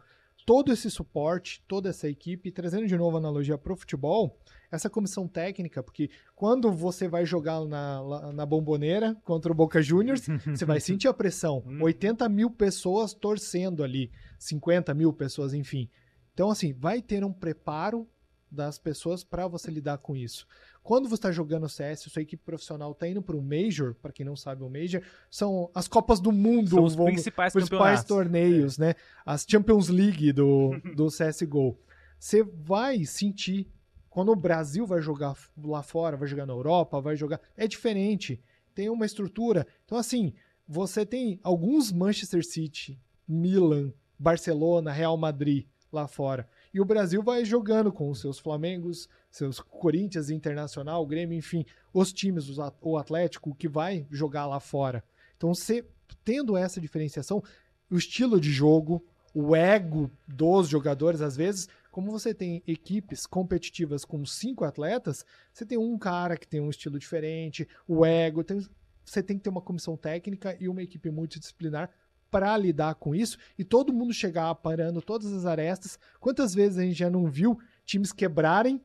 [0.49, 4.35] Todo esse suporte, toda essa equipe, trazendo de novo a analogia para o futebol,
[4.71, 10.25] essa comissão técnica, porque quando você vai jogar na, na bomboneira contra o Boca Juniors,
[10.49, 11.63] você vai sentir a pressão.
[11.67, 11.83] Hum.
[11.83, 14.09] 80 mil pessoas torcendo ali,
[14.39, 15.87] 50 mil pessoas, enfim.
[16.33, 18.09] Então, assim, vai ter um preparo
[18.51, 20.47] das pessoas para você lidar com isso.
[20.81, 24.25] Quando você está jogando CS, sua equipe profissional está indo para o Major, para quem
[24.25, 28.77] não sabe, o Major são as Copas do Mundo, São os vamos- principais principais torneios,
[28.77, 28.95] né?
[29.25, 31.77] As Champions League do, do CSGO.
[32.17, 33.67] Você vai sentir
[34.09, 37.39] quando o Brasil vai jogar lá fora, vai jogar na Europa, vai jogar.
[37.55, 38.41] É diferente.
[38.73, 39.67] Tem uma estrutura.
[39.85, 40.33] Então, assim,
[40.67, 46.47] você tem alguns Manchester City, Milan, Barcelona, Real Madrid lá fora.
[46.73, 52.13] E o Brasil vai jogando com os seus Flamengos, seus Corinthians Internacional, Grêmio, enfim, os
[52.13, 52.47] times,
[52.81, 55.03] o Atlético que vai jogar lá fora.
[55.35, 55.85] Então, você
[56.23, 57.43] tendo essa diferenciação,
[57.89, 59.03] o estilo de jogo,
[59.33, 65.65] o ego dos jogadores, às vezes, como você tem equipes competitivas com cinco atletas, você
[65.65, 68.65] tem um cara que tem um estilo diferente, o ego, tem-
[69.03, 71.89] você tem que ter uma comissão técnica e uma equipe multidisciplinar
[72.29, 75.99] para lidar com isso e todo mundo chegar parando todas as arestas.
[76.19, 78.81] Quantas vezes a gente já não viu times quebrarem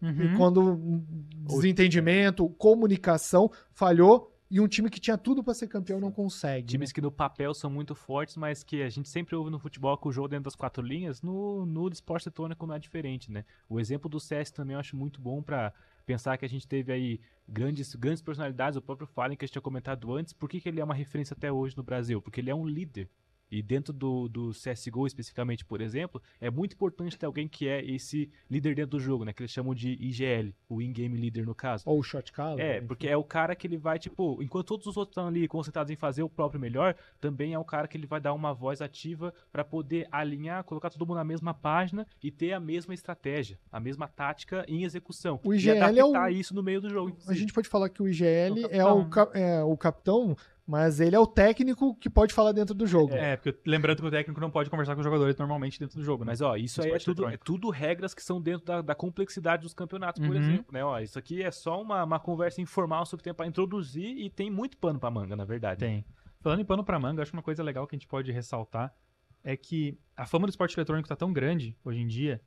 [0.00, 0.22] Uhum.
[0.32, 1.02] e quando
[1.48, 6.62] desentendimento, comunicação falhou e um time que tinha tudo para ser campeão não consegue.
[6.62, 6.68] né?
[6.68, 9.96] Times que no papel são muito fortes, mas que a gente sempre ouve no futebol
[9.98, 13.44] que o jogo dentro das quatro linhas, no, no esporte eletrônico não é diferente, né?
[13.68, 15.72] O exemplo do CS também eu acho muito bom pra
[16.08, 19.52] pensar que a gente teve aí grandes, grandes personalidades, o próprio Fallen que a gente
[19.52, 22.22] tinha comentado antes, por que, que ele é uma referência até hoje no Brasil?
[22.22, 23.10] Porque ele é um líder.
[23.50, 27.84] E dentro do, do CSGO especificamente, por exemplo, é muito importante ter alguém que é
[27.84, 29.32] esse líder dentro do jogo, né?
[29.32, 31.82] Que eles chamam de IGL, o In-Game Leader no caso.
[31.86, 32.64] Ou o shot caller.
[32.64, 35.48] É, porque é o cara que ele vai, tipo, enquanto todos os outros estão ali
[35.48, 38.52] concentrados em fazer o próprio melhor, também é o cara que ele vai dar uma
[38.52, 42.92] voz ativa pra poder alinhar, colocar todo mundo na mesma página e ter a mesma
[42.92, 45.40] estratégia, a mesma tática em execução.
[45.42, 47.08] O e IGL é o- adaptar isso no meio do jogo.
[47.08, 47.38] A inclusive.
[47.38, 49.10] gente pode falar que o IGL É o é o, capitão.
[49.10, 50.36] ca- é o capitão,
[50.68, 53.14] mas ele é o técnico que pode falar dentro do jogo.
[53.14, 56.04] É, porque lembrando que o técnico não pode conversar com os jogadores normalmente dentro do
[56.04, 56.32] jogo, né?
[56.32, 59.62] Mas ó, isso aí é tudo, é tudo regras que são dentro da, da complexidade
[59.62, 60.40] dos campeonatos, por Uhum.
[60.42, 60.84] exemplo, né?
[60.84, 64.28] Ó, isso aqui é só uma, uma conversa informal sobre o tempo para introduzir e
[64.28, 65.80] tem muito pano pra manga, na verdade.
[65.80, 66.04] Tem.
[66.40, 68.94] Falando em pano pra manga, acho que uma coisa legal que a gente pode ressaltar
[69.42, 72.42] é que a fama do esporte eletrônico tá tão grande hoje em dia,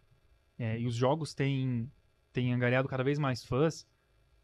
[0.60, 1.92] é, e os jogos têm,
[2.32, 3.88] têm angariado cada vez mais fãs,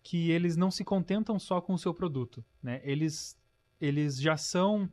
[0.01, 2.81] que eles não se contentam só com o seu produto, né?
[2.83, 3.36] Eles,
[3.79, 4.89] eles já são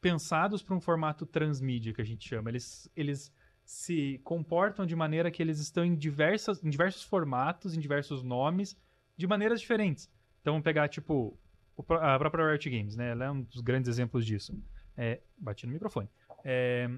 [0.00, 2.50] pensados para um formato transmídia, que a gente chama.
[2.50, 3.32] Eles, eles
[3.64, 8.76] se comportam de maneira que eles estão em, diversas, em diversos formatos, em diversos nomes,
[9.16, 10.10] de maneiras diferentes.
[10.40, 11.38] Então, vamos pegar, tipo,
[11.76, 13.10] a própria Riot Games, né?
[13.10, 14.58] Ela é um dos grandes exemplos disso.
[14.96, 16.08] É, bati no microfone.
[16.42, 16.88] É,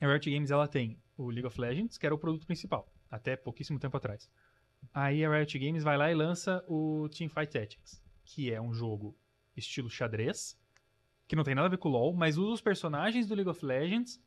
[0.00, 3.36] a Riot Games, ela tem o League of Legends, que era o produto principal, até
[3.36, 4.28] pouquíssimo tempo atrás.
[4.92, 9.16] Aí a Riot Games vai lá e lança o Teamfight Tactics, que é um jogo
[9.58, 10.58] estilo xadrez,
[11.26, 13.50] que não tem nada a ver com o LoL, mas usa os personagens do League
[13.50, 14.20] of Legends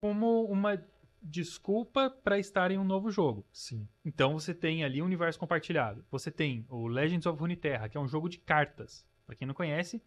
[0.00, 0.80] como uma
[1.22, 3.44] desculpa para estar em um novo jogo.
[3.52, 3.88] Sim.
[4.04, 6.04] Então você tem ali um universo compartilhado.
[6.10, 9.04] Você tem o Legends of Runeterra, que é um jogo de cartas.
[9.26, 10.00] Pra quem não conhece,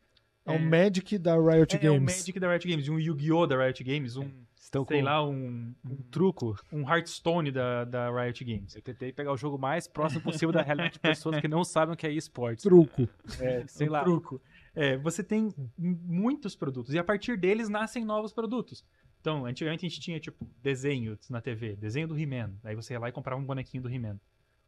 [0.45, 1.99] É, o Magic da Riot é, Games.
[1.99, 3.45] o Magic da Riot Games, um Yu-Gi-Oh!
[3.45, 6.54] da Riot Games, um, Estão sei com lá, um, um truco.
[6.72, 8.76] um Hearthstone da, da Riot Games.
[8.76, 11.93] Eu tentei pegar o jogo mais próximo possível da realidade de pessoas que não sabem
[11.93, 12.63] o que é esportes.
[12.63, 13.08] Truco.
[13.39, 14.04] É, sei um lá.
[14.04, 14.41] truco.
[14.76, 18.86] É, você tem muitos produtos e a partir deles nascem novos produtos.
[19.22, 22.54] Então, antigamente a gente tinha, tipo, desenhos na TV, desenho do He-Man.
[22.63, 24.19] Aí você ia lá e comprava um bonequinho do He-Man.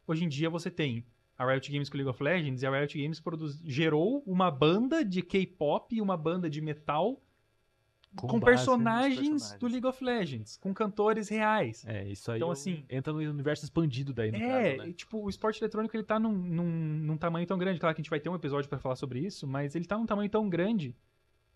[0.06, 1.04] Hoje em dia você tem
[1.38, 5.04] a Riot Games com League of Legends e a Riot Games produz, gerou uma banda
[5.04, 7.20] de K-pop e uma banda de metal
[8.16, 11.84] com, base nos personagens, do League of Legends, com cantores reais.
[11.86, 14.92] É, isso aí Então, eu- assim- entra no universo expandido daí, no É, caso, né?
[14.92, 17.80] tipo, o esporte eletrônico ele tá num, num, num tamanho tão grande.
[17.80, 19.96] Claro que a gente vai ter um episódio pra falar sobre isso, mas ele tá
[19.96, 20.94] num tamanho tão grande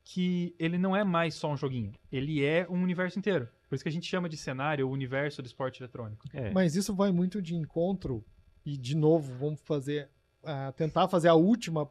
[0.04, 1.92] que ele não é mais só um joguinho.
[2.12, 3.48] Ele é um universo inteiro.
[3.68, 6.24] Por isso que a gente chama de cenário o universo do esporte eletrônico.
[6.32, 6.52] É.
[6.52, 8.24] Mas isso vai muito de encontro,
[8.64, 10.08] e de novo, vamos fazer,
[10.44, 11.90] ah, tentar fazer a última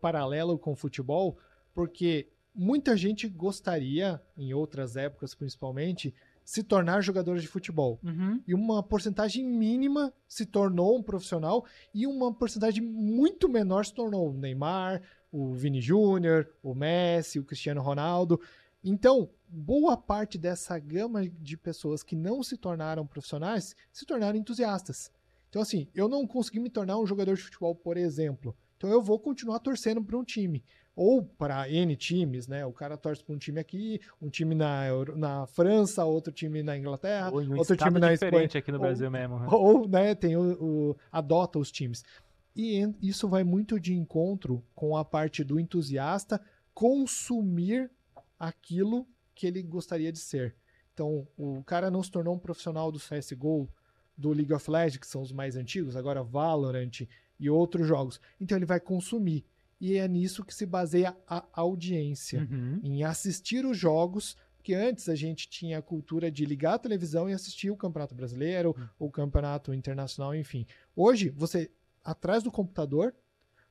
[0.00, 1.38] paralelo com o futebol,
[1.74, 6.12] porque muita gente gostaria, em outras épocas principalmente,
[6.44, 8.00] se tornar jogadores de futebol.
[8.46, 14.30] E uma porcentagem mínima se tornou um profissional e uma porcentagem muito menor se tornou
[14.30, 18.40] o Neymar, o Vini Júnior, o Messi, o Cristiano Ronaldo.
[18.82, 25.12] Então, boa parte dessa gama de pessoas que não se tornaram profissionais se tornaram entusiastas.
[25.48, 28.56] Então, assim, eu não consegui me tornar um jogador de futebol, por exemplo.
[28.76, 30.64] Então, eu vou continuar torcendo para um time.
[31.00, 32.66] Ou para N times, né?
[32.66, 36.76] O cara torce para um time aqui, um time na, na França, outro time na
[36.76, 38.30] Inglaterra, Ou em um outro time na Espanha.
[38.32, 39.38] diferente aqui no Ou- Brasil mesmo.
[39.38, 39.46] né?
[39.48, 42.02] Ou, né, tem o, o- adota os times.
[42.56, 46.40] E isso vai muito de encontro com a parte do entusiasta
[46.74, 47.88] consumir
[48.38, 50.56] aquilo que ele gostaria de ser.
[50.94, 53.68] Então, o cara não se tornou um profissional do CSGO,
[54.16, 57.02] do League of Legends, que são os mais antigos, agora Valorant
[57.38, 58.20] e outros jogos.
[58.40, 59.44] Então, ele vai consumir.
[59.80, 62.80] E é nisso que se baseia a audiência Uhum.
[62.82, 67.28] em assistir os jogos, que antes a gente tinha a cultura de ligar a televisão
[67.30, 70.66] e assistir o Campeonato Brasileiro, o Campeonato Internacional, enfim.
[70.96, 71.70] Hoje, você,
[72.04, 73.14] atrás do computador,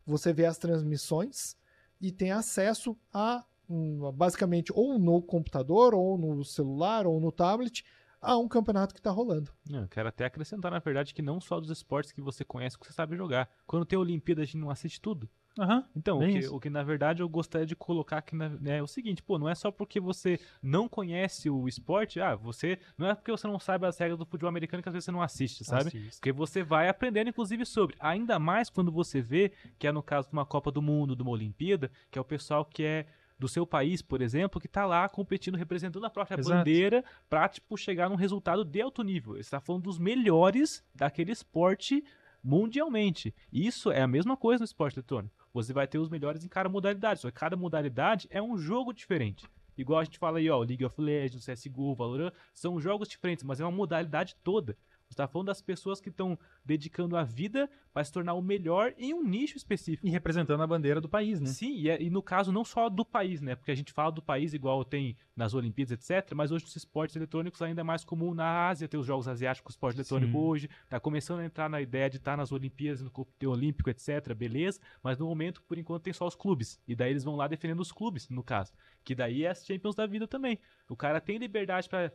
[0.05, 1.55] você vê as transmissões
[1.99, 7.83] e tem acesso a, hum, basicamente, ou no computador, ou no celular, ou no tablet,
[8.21, 9.51] a um campeonato que está rolando.
[9.69, 12.87] Eu quero até acrescentar, na verdade, que não só dos esportes que você conhece que
[12.87, 13.49] você sabe jogar.
[13.67, 15.29] Quando tem Olimpíada, a gente não assiste tudo.
[15.59, 15.83] Aham.
[15.95, 18.83] Então, o que, o que na verdade eu gostaria de colocar aqui na- né, é
[18.83, 22.79] o seguinte, pô, não é só porque você não conhece o esporte, ah, você.
[22.97, 25.11] Não é porque você não sabe as regras do futebol americano que às vezes você
[25.11, 25.87] não assiste, sabe?
[25.87, 26.19] Assiste.
[26.19, 27.95] Porque você vai aprendendo, inclusive, sobre.
[27.99, 31.21] Ainda mais quando você vê, que é no caso de uma Copa do Mundo, de
[31.21, 33.05] uma Olimpíada, que é o pessoal que é
[33.39, 36.57] do seu país, por exemplo, que tá lá competindo, representando a própria Exato.
[36.57, 39.35] bandeira pra, tipo, chegar num resultado de alto nível.
[39.35, 42.03] Você tá falando dos melhores daquele esporte
[42.43, 43.35] mundialmente.
[43.51, 45.35] Isso é a mesma coisa no esporte eletrônico.
[45.57, 48.93] Você vai ter os melhores em cada modalidade, só que cada modalidade é um jogo
[48.93, 49.43] diferente.
[49.75, 53.59] Igual a gente fala aí, ó, League of Legends, CSGO, Valorant, são jogos diferentes, mas
[53.59, 54.77] é uma modalidade toda.
[55.09, 58.93] Você tá falando das pessoas que estão dedicando a vida para se tornar o melhor
[58.97, 60.05] em um nicho específico.
[60.05, 61.47] E representando a bandeira do país, né?
[61.47, 63.55] Sim, e, é- e no caso não só do país, né?
[63.55, 66.33] Porque a gente fala do país igual tem nas Olimpíadas, etc.
[66.35, 69.75] Mas hoje os esportes eletrônicos ainda é mais comum na Ásia, ter os jogos asiáticos,
[69.75, 70.37] esporte eletrônico Sim.
[70.37, 70.69] hoje.
[70.89, 74.33] Tá começando a entrar na ideia de estar nas Olimpíadas, no Comitê Olímpico, etc.
[74.35, 74.79] Beleza?
[75.01, 76.79] Mas no momento, por enquanto, tem só os clubes.
[76.85, 78.73] E daí eles vão lá defendendo os clubes, no caso.
[79.05, 80.59] Que daí é as Champions da vida também.
[80.89, 82.11] O cara tem liberdade para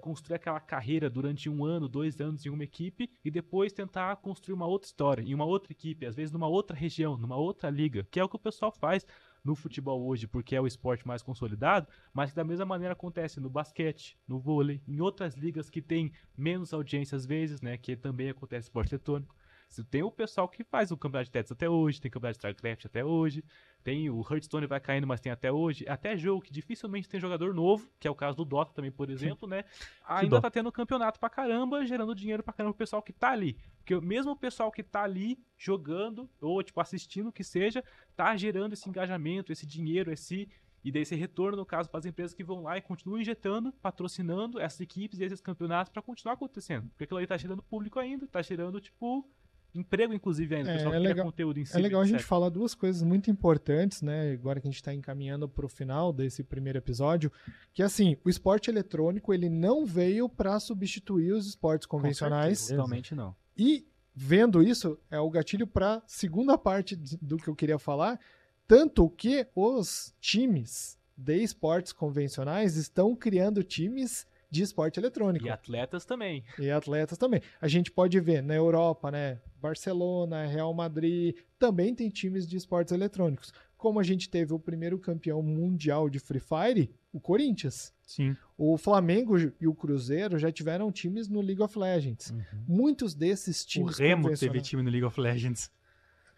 [0.00, 4.54] construir aquela carreira durante um ano, dois anos em uma equipe e depois tentar construir
[4.54, 8.06] uma outra história em uma outra equipe, às vezes numa outra região, numa outra liga,
[8.10, 9.06] que é o que o pessoal faz
[9.44, 13.40] no futebol hoje, porque é o esporte mais consolidado, mas que da mesma maneira acontece
[13.40, 17.96] no basquete, no vôlei, em outras ligas que tem menos audiência às vezes, né, que
[17.96, 19.34] também acontece esporte eletrônico.
[19.90, 22.86] Tem o pessoal que faz o campeonato de Tetris até hoje, tem campeonato de StarCraft
[22.86, 23.44] até hoje,
[23.84, 25.84] tem o Hearthstone vai caindo, mas tem até hoje.
[25.88, 29.08] Até jogo que dificilmente tem jogador novo, que é o caso do Dota também, por
[29.10, 29.64] exemplo, né?
[30.06, 30.40] Ainda dó.
[30.40, 33.56] tá tendo campeonato pra caramba, gerando dinheiro pra caramba pro pessoal que tá ali.
[33.78, 37.82] Porque mesmo o pessoal que tá ali jogando, ou tipo assistindo que seja,
[38.16, 40.48] tá gerando esse engajamento, esse dinheiro, esse.
[40.84, 43.72] E daí esse retorno, no caso, para as empresas que vão lá e continuam injetando,
[43.82, 46.88] patrocinando essas equipes e esses campeonatos pra continuar acontecendo.
[46.90, 49.28] Porque aquilo aí tá gerando público ainda, tá gerando, tipo,
[49.74, 50.70] emprego, inclusive, ainda.
[50.70, 53.30] É, pessoal é legal- conteúdo em É cima, legal a gente falar duas coisas muito
[53.30, 54.32] importantes, né?
[54.32, 57.30] Agora que a gente está encaminhando para o final desse primeiro episódio,
[57.72, 62.76] que assim, o esporte eletrônico ele não veio para substituir os esportes convencionais certeza.
[62.82, 63.34] Totalmente não.
[63.56, 63.86] e
[64.20, 68.18] vendo isso é o gatilho para segunda parte do que eu queria falar,
[68.66, 75.46] tanto que os times de esportes convencionais estão criando times de esporte eletrônico.
[75.46, 76.44] E atletas também.
[76.58, 77.40] E atletas também.
[77.60, 79.40] A gente pode ver na Europa, né?
[79.60, 83.52] Barcelona, Real Madrid, também tem times de esportes eletrônicos.
[83.76, 87.92] Como a gente teve o primeiro campeão mundial de Free Fire, o Corinthians.
[88.06, 88.36] Sim.
[88.56, 92.34] O Flamengo e o Cruzeiro já tiveram times no League of Legends.
[92.66, 95.70] Muitos desses O times Remo teve time no League of Legends.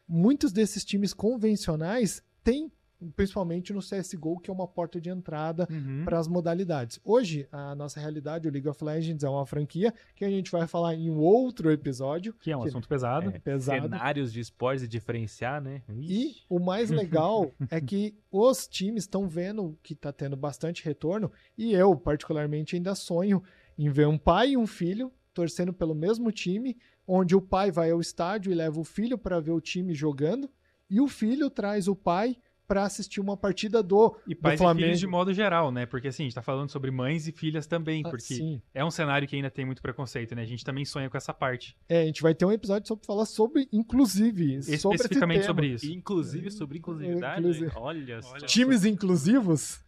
[0.06, 2.70] muitos desses times convencionais têm,
[3.16, 6.04] principalmente no CSGO, que é uma porta de entrada Uhum.
[6.04, 7.00] para as modalidades.
[7.04, 10.66] Hoje, a nossa realidade, o League of Legends é uma franquia que a gente vai
[10.66, 13.30] falar em um outro episódio, Que é um que- assunto pesado.
[13.30, 13.82] É, pesado.
[13.82, 15.82] Cenários de esportes e diferenciar, né?
[15.88, 16.44] E Ixi.
[16.48, 16.90] o mais
[17.20, 22.76] legal é que os times estão vendo que está tendo bastante retorno e eu, particularmente,
[22.76, 23.42] ainda sonho
[23.78, 26.76] em ver um pai e um filho torcendo pelo mesmo time,
[27.06, 30.50] onde o pai vai ao estádio e leva o filho para ver o time jogando
[30.88, 32.36] e o filho traz o pai
[32.70, 34.84] para assistir uma partida do, E do pais e Flamengo.
[34.86, 35.86] filhos de modo geral, né?
[35.86, 38.62] Porque assim, a gente tá falando sobre mães e filhas também, Ah, porque sim.
[38.72, 40.42] é um cenário que ainda tem muito preconceito, né?
[40.42, 41.76] A gente também sonha com essa parte.
[41.88, 45.46] É, a gente vai ter um episódio sobre falar sobre, inclusive, sobre esse Especificamente tema.
[45.48, 45.90] sobre isso.
[45.90, 47.40] Inclusive sobre inclusividade.
[47.40, 47.66] Inclusive.
[47.66, 47.72] né?
[47.74, 48.36] Olha só.
[48.46, 49.80] times inclusivos.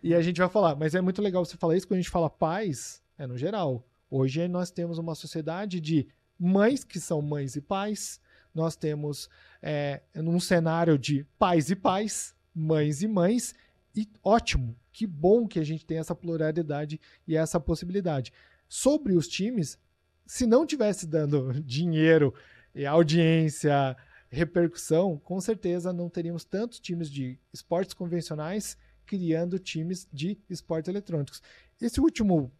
[0.00, 2.10] E a gente vai falar, mas é muito legal você falar isso quando a gente
[2.10, 3.84] fala pais, é no geral.
[4.08, 6.06] Hoje nós temos uma sociedade de
[6.38, 8.20] mães que são mães e pais,
[8.54, 9.28] nós temos
[9.62, 13.54] é, um cenário de pais e pais, mães e mães,
[13.94, 18.32] e ótimo, que bom que a gente tem essa pluralidade e essa possibilidade.
[18.68, 19.78] Sobre os times,
[20.26, 22.34] se não tivesse dando dinheiro,
[22.74, 23.96] e audiência,
[24.28, 31.42] repercussão, com certeza não teríamos tantos times de esportes convencionais criando times de esportes eletrônicos.
[31.80, 32.52] Esse último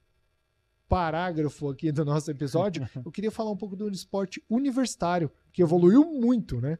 [0.89, 6.05] parágrafo aqui do nosso episódio, eu queria falar um pouco do esporte universitário, que evoluiu
[6.05, 6.79] muito, né?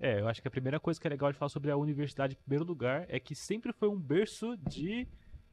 [0.00, 2.34] É, eu acho que a primeira coisa que é legal de falar sobre a universidade,
[2.34, 5.06] em primeiro lugar, é que sempre foi um berço de,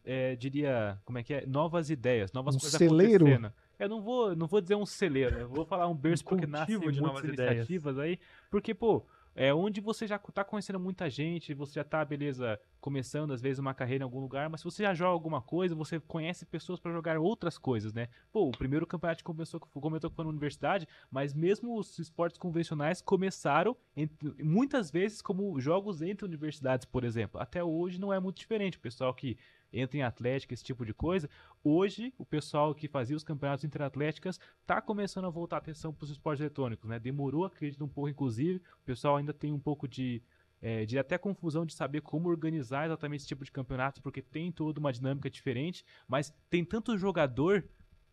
[0.04, 1.46] é, diria, como é que é?
[1.48, 3.26] Novas ideias, novas Um coisas celeiro.
[3.26, 3.54] acontecendo.
[3.78, 6.46] Eu não vou, não vou dizer um celeiro, eu vou falar um berço Um porque
[6.46, 7.52] de muitas novas ideias.
[7.52, 9.04] iniciativas aí, porque, pô,
[9.36, 13.60] é onde você já tá conhecendo muita gente, você já tá, beleza, começando às vezes
[13.60, 16.80] uma carreira em algum lugar, mas se você já joga alguma coisa, você conhece pessoas
[16.80, 18.08] para jogar outras coisas, né?
[18.32, 23.02] Pô, o primeiro campeonato começou, comentou que foi na universidade, mas mesmo os esportes convencionais
[23.02, 27.42] começaram entre- muitas vezes como jogos entre universidades, por exemplo.
[27.42, 28.78] Até hoje não é muito diferente.
[28.78, 29.38] O pessoal que
[29.76, 31.30] entra em atlética, esse tipo de coisa,
[31.64, 36.06] hoje o pessoal que fazia os campeonatos interatléticas tá começando a voltar a atenção para
[36.06, 36.98] os esportes eletrônicos, né?
[37.00, 38.62] Demorou, acredito, um pouco, inclusive.
[38.82, 40.22] O pessoal ainda tem um pouco de
[40.62, 44.52] é, de até confusão de saber como organizar exatamente esse tipo de campeonato, porque tem
[44.52, 47.64] toda uma dinâmica diferente, mas tem tanto jogador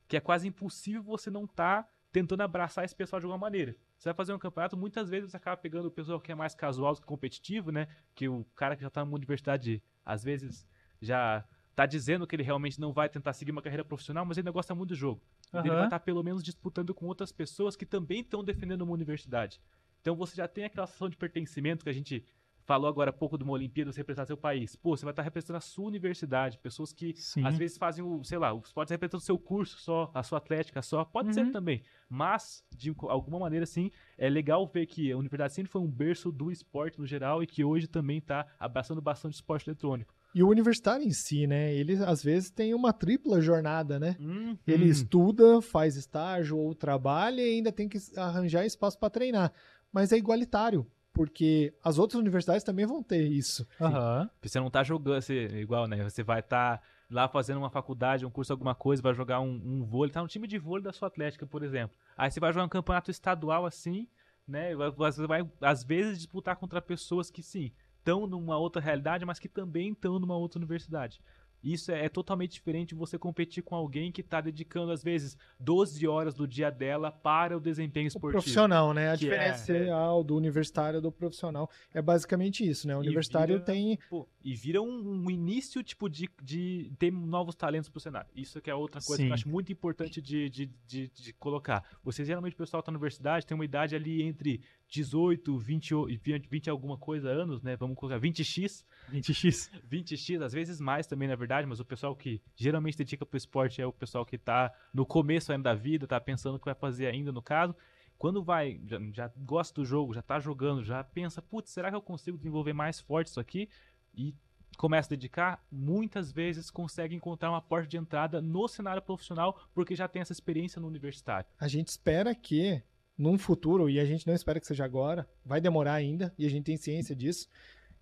[0.07, 3.75] que é quase impossível você não estar tá tentando abraçar esse pessoal de alguma maneira.
[3.97, 6.55] Você vai fazer um campeonato, muitas vezes você acaba pegando o pessoal que é mais
[6.55, 7.89] casual, competitivo, né?
[8.15, 10.67] Que o cara que já está numa universidade, às vezes,
[11.01, 11.43] já
[11.75, 14.53] tá dizendo que ele realmente não vai tentar seguir uma carreira profissional, mas ele ainda
[14.53, 15.21] gosta muito do jogo.
[15.53, 15.61] Uhum.
[15.61, 18.93] Ele vai estar tá, pelo menos disputando com outras pessoas que também estão defendendo uma
[18.93, 19.61] universidade.
[20.01, 22.25] Então você já tem aquela sensação de pertencimento que a gente
[22.65, 24.77] falou agora há pouco de uma Olimpíada, você representar seu país.
[24.77, 27.45] Pô, você vai estar representando a sua universidade, pessoas que Sim.
[27.45, 30.39] às vezes fazem o, sei lá, pode estar representando o seu curso só, a sua
[30.39, 31.35] atlética só, pode uhum.
[31.35, 31.83] ser também.
[32.09, 36.31] Mas, de alguma maneira, sim, é legal ver que a universidade sempre foi um berço
[36.31, 40.15] do esporte no geral e que hoje também está abraçando bastante esporte eletrônico.
[40.35, 41.75] E o universitário em si, né?
[41.75, 44.17] Ele às vezes tem uma tripla jornada, né?
[44.19, 44.91] Hum, ele hum.
[44.91, 49.53] estuda, faz estágio ou trabalha e ainda tem que arranjar espaço para treinar.
[49.93, 53.67] Mas é igualitário porque as outras universidades também vão ter isso.
[53.79, 54.29] Uhum.
[54.43, 56.03] Você não tá jogando você, igual, né?
[56.03, 59.61] Você vai estar tá lá fazendo uma faculdade, um curso, alguma coisa, vai jogar um,
[59.65, 61.97] um vôlei, tá no time de vôlei da sua atlética, por exemplo.
[62.17, 64.09] Aí você vai jogar um campeonato estadual assim,
[64.49, 64.75] né?
[64.97, 67.73] Você vai, às vezes, disputar contra pessoas que sim,
[68.03, 71.21] estão numa outra realidade, mas que também estão numa outra universidade.
[71.63, 76.07] Isso é, é, totalmente diferente você competir com alguém que está dedicando, às vezes, 12
[76.09, 78.41] horas do dia dela para o desempenho esportivo.
[78.41, 79.11] O profissional, né?
[79.11, 79.85] A diferença é...
[79.85, 82.97] real do universitário do profissional é basicamente isso, né?
[82.97, 83.97] O universitário vira, tem.
[84.11, 88.29] Pô, e vira um, um, início, tipo, de, de ter novos talentos para o cenário.
[88.35, 89.27] Isso que é outra coisa Sim.
[89.27, 91.85] que eu acho muito importante de, de, de, de colocar.
[92.03, 94.61] Você, geralmente, o pessoal está na universidade, tem uma idade ali entre
[94.93, 97.77] 18, 20, 20, 20 alguma coisa anos, né?
[97.77, 98.85] Vamos colocar 20x.
[99.11, 99.71] 20x.
[99.91, 103.81] 20x, às vezes mais também, na verdade, mas o pessoal que geralmente dedica pro esporte
[103.81, 106.75] é o pessoal que tá no começo ainda da vida, tá pensando o que vai
[106.75, 107.75] fazer ainda no caso.
[108.19, 111.97] Quando vai, já, já gosta do jogo, já tá jogando, já pensa, putz, será que
[111.97, 113.71] eu consigo desenvolver mais forte isso aqui?
[114.15, 114.35] E
[114.77, 119.97] começa a dedicar, muitas vezes consegue encontrar uma porta de entrada no cenário profissional porque
[119.97, 121.49] já tem essa experiência no universitário.
[121.59, 122.83] A gente espera que
[123.23, 126.51] num futuro, e a gente não espera que seja agora, vai demorar ainda, e a
[126.51, 127.49] gente tem ciência disso,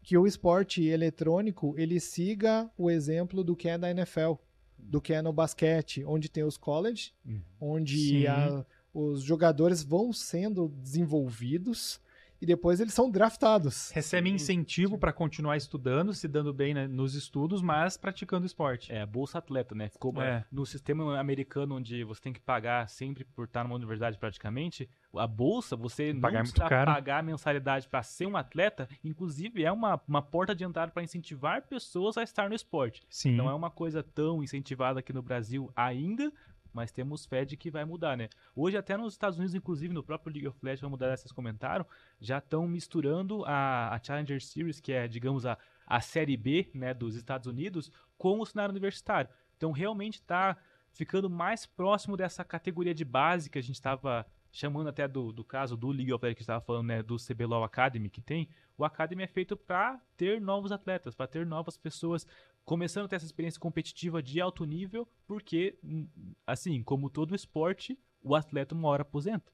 [0.03, 4.37] que o esporte eletrônico ele siga o exemplo do que é da NFL,
[4.79, 7.43] do que é no basquete, onde tem os college, uhum.
[7.61, 8.65] onde a,
[8.95, 12.01] os jogadores vão sendo desenvolvidos
[12.41, 13.91] e depois eles são draftados.
[13.91, 18.91] Recebem incentivo para continuar estudando, se dando bem né, nos estudos, mas praticando esporte.
[18.93, 19.89] É, bolsa atleta, né?
[19.89, 20.45] Ficou é.
[20.51, 25.27] no sistema americano onde você tem que pagar sempre por estar numa universidade praticamente, a
[25.27, 26.93] bolsa, você pagar não precisa caro.
[26.93, 31.03] pagar a mensalidade para ser um atleta, inclusive é uma, uma porta de entrada para
[31.03, 33.03] incentivar pessoas a estar no esporte.
[33.09, 33.33] Sim.
[33.33, 36.33] Não é uma coisa tão incentivada aqui no Brasil ainda,
[36.73, 38.29] mas temos fé de que vai mudar, né?
[38.55, 41.87] Hoje até nos Estados Unidos, inclusive no próprio League of Legends, vamos mudar, vocês comentaram,
[42.21, 46.95] já estão misturando a, a, Challenger Series, que é, digamos, a, a série B, né,
[46.95, 49.31] dos Estados Unidos, com o cenário universitário.
[49.57, 50.57] Então realmente está
[50.93, 55.45] ficando mais próximo dessa categoria de base que a gente estava chamando até do, do
[55.45, 58.85] caso do League of Legends que estava falando, né, do CBLOL Academy que tem, o
[58.85, 62.27] Academy é feito para ter novos atletas, para ter novas pessoas
[62.65, 66.07] começando a ter essa experiência competitiva de alto nível, porque, hum,
[66.47, 69.53] assim, como todo esporte, o atleta uma hora aposenta.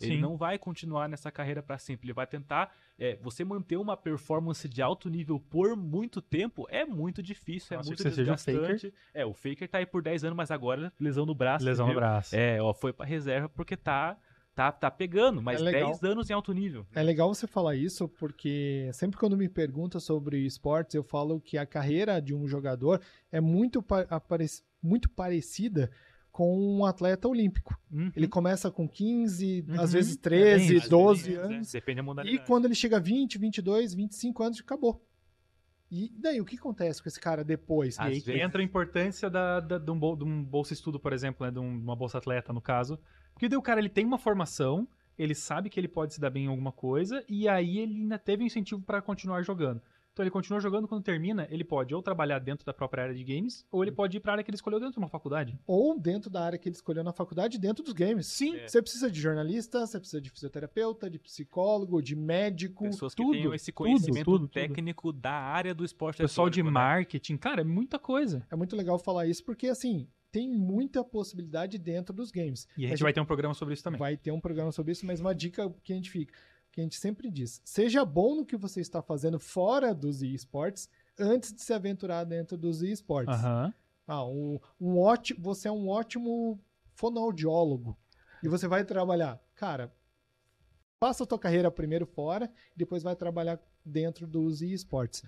[0.00, 0.20] Ele Sim.
[0.20, 2.06] não vai continuar nessa carreira para sempre.
[2.06, 2.72] Ele vai tentar.
[2.96, 7.76] É, você manter uma performance de alto nível por muito tempo é muito difícil, é
[7.78, 8.94] Nossa, muito desgastante.
[9.12, 11.64] É, o Faker tá aí por 10 anos, mas agora lesão no braço.
[11.64, 12.34] Lesão no braço.
[12.34, 14.16] É, ó, foi pra reserva porque tá
[14.58, 16.84] tá, tá pegando, mas é 10 anos em alto nível.
[16.92, 21.56] É legal você falar isso, porque sempre quando me perguntam sobre esportes, eu falo que
[21.56, 23.00] a carreira de um jogador
[23.30, 23.84] é muito,
[24.82, 25.88] muito parecida
[26.32, 27.80] com um atleta olímpico.
[27.88, 28.10] Uhum.
[28.16, 29.80] Ele começa com 15, uhum.
[29.80, 31.74] às vezes 13, é bem, 12 vezes, anos.
[31.74, 31.78] É.
[31.78, 32.42] Depende da modalidade.
[32.42, 35.00] E quando ele chega a 20, 22, 25 anos, acabou.
[35.88, 37.96] E daí, o que acontece com esse cara depois?
[37.96, 38.28] e aí vezes...
[38.28, 41.52] entra a importância da, da, de, um bol, de um bolsa estudo, por exemplo, né,
[41.52, 42.98] de uma bolsa atleta, no caso,
[43.38, 46.28] porque daí o cara ele tem uma formação, ele sabe que ele pode se dar
[46.28, 49.80] bem em alguma coisa, e aí ele ainda teve incentivo para continuar jogando.
[50.12, 53.22] Então ele continua jogando, quando termina, ele pode ou trabalhar dentro da própria área de
[53.22, 55.56] games, ou ele pode ir para a área que ele escolheu dentro de uma faculdade.
[55.64, 58.26] Ou dentro da área que ele escolheu na faculdade, dentro dos games.
[58.26, 58.56] Sim.
[58.56, 58.66] É.
[58.66, 63.30] Você precisa de jornalista, você precisa de fisioterapeuta, de psicólogo, de médico, Pessoas tudo.
[63.30, 65.20] que tenham esse conhecimento tudo, tudo, técnico tudo.
[65.20, 66.18] da área do esporte.
[66.18, 66.70] Pessoal de né?
[66.72, 68.44] marketing, cara, é muita coisa.
[68.50, 72.66] É muito legal falar isso, porque assim, tem muita possibilidade dentro dos games.
[72.76, 73.98] E a gente, a gente vai ter um programa sobre isso também.
[73.98, 76.34] Vai ter um programa sobre isso, mas uma dica que a gente fica,
[76.70, 80.88] que a gente sempre diz: seja bom no que você está fazendo fora dos esportes
[81.18, 83.42] antes de se aventurar dentro dos esportes.
[83.42, 83.72] Uhum.
[84.06, 86.58] Ah, um, um ótimo, você é um ótimo
[86.94, 87.96] fonoaudiólogo
[88.42, 89.92] e você vai trabalhar, cara.
[91.00, 95.22] Faça a tua carreira primeiro fora, depois vai trabalhar dentro dos esportes.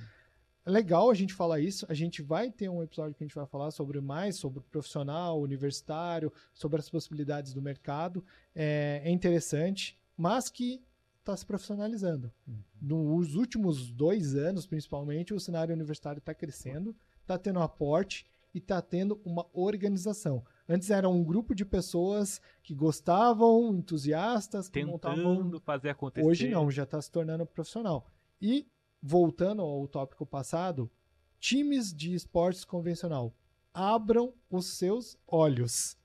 [0.65, 1.87] É legal a gente falar isso.
[1.89, 5.41] A gente vai ter um episódio que a gente vai falar sobre mais sobre profissional,
[5.41, 8.25] universitário, sobre as possibilidades do mercado.
[8.55, 10.83] É, é interessante, mas que
[11.19, 12.33] está se profissionalizando.
[12.81, 18.59] Nos últimos dois anos, principalmente, o cenário universitário está crescendo, está tendo um aporte e
[18.59, 20.45] está tendo uma organização.
[20.69, 25.37] Antes era um grupo de pessoas que gostavam, entusiastas, que montavam.
[25.37, 26.27] Tentando fazer acontecer.
[26.27, 28.07] Hoje não, já está se tornando profissional.
[28.41, 28.67] E,
[29.03, 30.91] voltando ao tópico passado,
[31.39, 33.35] times de esportes convencional,
[33.73, 35.97] abram os seus olhos.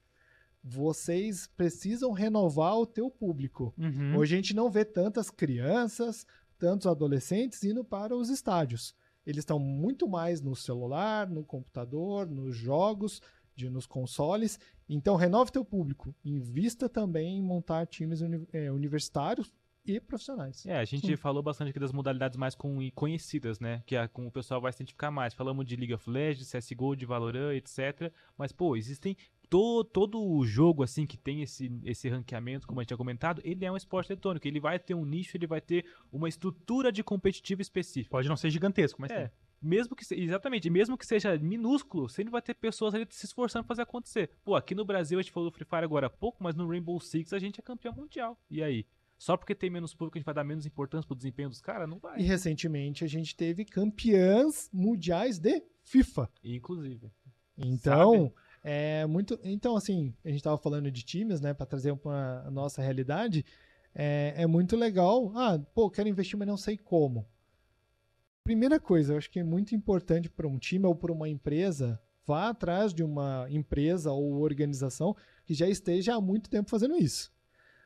[0.63, 3.73] Vocês precisam renovar o teu público.
[3.77, 4.17] Uhum.
[4.17, 6.25] Hoje a gente não vê tantas crianças,
[6.57, 8.95] tantos adolescentes indo para os estádios.
[9.25, 13.21] Eles estão muito mais no celular, no computador, nos jogos,
[13.55, 14.59] de, nos consoles.
[14.87, 16.13] Então, renove teu público.
[16.23, 19.51] Invista também em montar times uni- eh, universitários
[19.85, 20.65] e profissionais.
[20.65, 21.15] É, a gente Sim.
[21.15, 23.83] falou bastante aqui das modalidades mais com- conhecidas, né?
[23.85, 25.33] Que é com o pessoal vai se identificar mais.
[25.33, 28.11] Falamos de League of Legends, CSGO, de Valorant, etc.
[28.37, 29.15] Mas, pô, existem.
[29.47, 33.41] to- todo o jogo, assim, que tem esse, esse ranqueamento, como a gente tinha comentado,
[33.45, 34.47] ele é um esporte eletrônico.
[34.47, 38.09] Ele vai ter um nicho, ele vai ter uma estrutura de competitivo específica.
[38.09, 39.27] Pode não ser gigantesco, mas É.
[39.27, 39.31] tem.
[39.61, 43.69] Mesmo que exatamente, mesmo que seja minúsculo, sempre vai ter pessoas ali se esforçando pra
[43.75, 44.31] fazer acontecer.
[44.43, 46.67] Pô, aqui no Brasil a gente falou do Free Fire agora há pouco, mas no
[46.67, 48.37] Rainbow Six a gente é campeão mundial.
[48.49, 48.85] E aí?
[49.25, 51.89] Só porque tem menos público a gente vai dar menos importância pro desempenho dos caras?
[51.89, 52.19] Não vai.
[52.19, 56.29] E recentemente a gente teve campeãs mundiais de FIFA.
[56.43, 57.11] Inclusive.
[57.57, 58.31] Então,
[58.63, 59.39] é muito.
[59.43, 63.43] Então, assim, a gente estava falando de times, né, para trazer para a nossa realidade.
[63.95, 65.31] É, é muito legal.
[65.35, 67.27] Ah, pô, quero investir, mas não sei como.
[68.43, 71.99] Primeira coisa, eu acho que é muito importante para um time ou para uma empresa,
[72.27, 77.33] vá atrás de uma empresa ou organização que já esteja há muito tempo fazendo isso.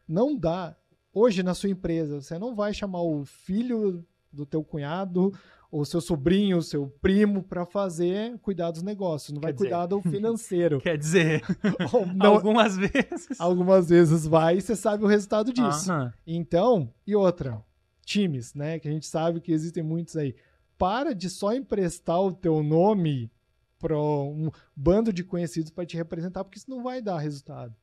[0.05, 0.75] Não dá.
[1.13, 5.33] Hoje, na sua empresa, você não vai chamar o filho do teu cunhado,
[5.71, 9.31] ou seu sobrinho, seu primo, para fazer cuidar dos negócios.
[9.33, 10.79] Não vai Quer dizer- cuidar do financeiro.
[10.81, 11.41] Quer dizer,
[12.15, 13.39] não- algumas vezes.
[13.39, 15.91] algumas vezes vai e você sabe o resultado disso.
[15.91, 16.13] Aham.
[16.25, 17.63] Então, e outra,
[18.05, 18.79] times, né?
[18.79, 20.35] Que a gente sabe que existem muitos aí.
[20.77, 23.31] Para de só emprestar o teu nome
[23.77, 27.75] para um bando de conhecidos para te representar, porque isso não vai dar resultado.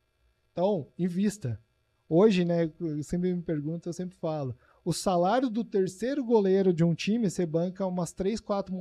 [0.51, 1.59] Então, invista.
[2.09, 4.55] Hoje, né, eu sempre me pergunta, eu sempre falo,
[4.85, 8.73] o salário do terceiro goleiro de um time, você banca umas 3, 4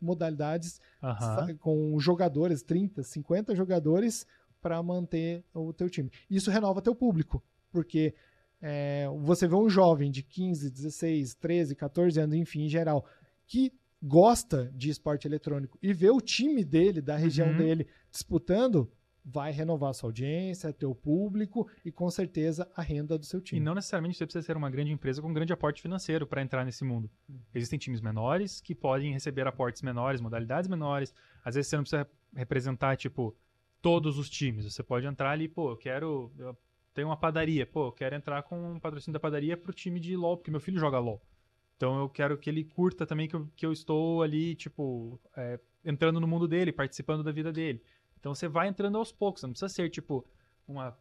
[0.00, 4.26] modalidades, sa- com jogadores, 30, 50 jogadores
[4.60, 6.10] para manter o teu time.
[6.28, 8.14] Isso renova teu público, porque
[8.60, 13.04] é, você vê um jovem de 15, 16, 13, 14 anos, enfim, em geral,
[13.46, 13.72] que
[14.02, 17.56] gosta de esporte eletrônico e vê o time dele, da região Uhum.
[17.56, 18.90] dele, disputando,
[19.24, 23.60] vai renovar sua audiência, teu público e com certeza a renda do seu E time.
[23.60, 26.84] não necessariamente você precisa ser uma grande empresa com grande aporte financeiro para entrar nesse
[26.84, 27.08] mundo.
[27.54, 31.14] Existem times menores que podem receber aportes menores, modalidades menores.
[31.42, 32.06] Às vezes você não precisa
[32.36, 33.34] representar, tipo,
[33.80, 34.70] todos os times.
[34.70, 36.30] Você pode entrar ali, pô, eu quero.
[36.38, 36.56] Eu
[36.92, 40.16] tenho uma padaria, pô, eu quero entrar com um patrocínio da padaria pro time de
[40.16, 41.20] LOL, porque meu filho joga LOL.
[41.76, 45.58] Então eu quero que ele curta também que eu, que eu estou ali, tipo, é,
[45.84, 47.82] entrando no mundo dele, participando da vida dele.
[48.24, 50.24] Então você vai entrando aos poucos, não precisa ser, tipo,
[50.66, 50.96] uma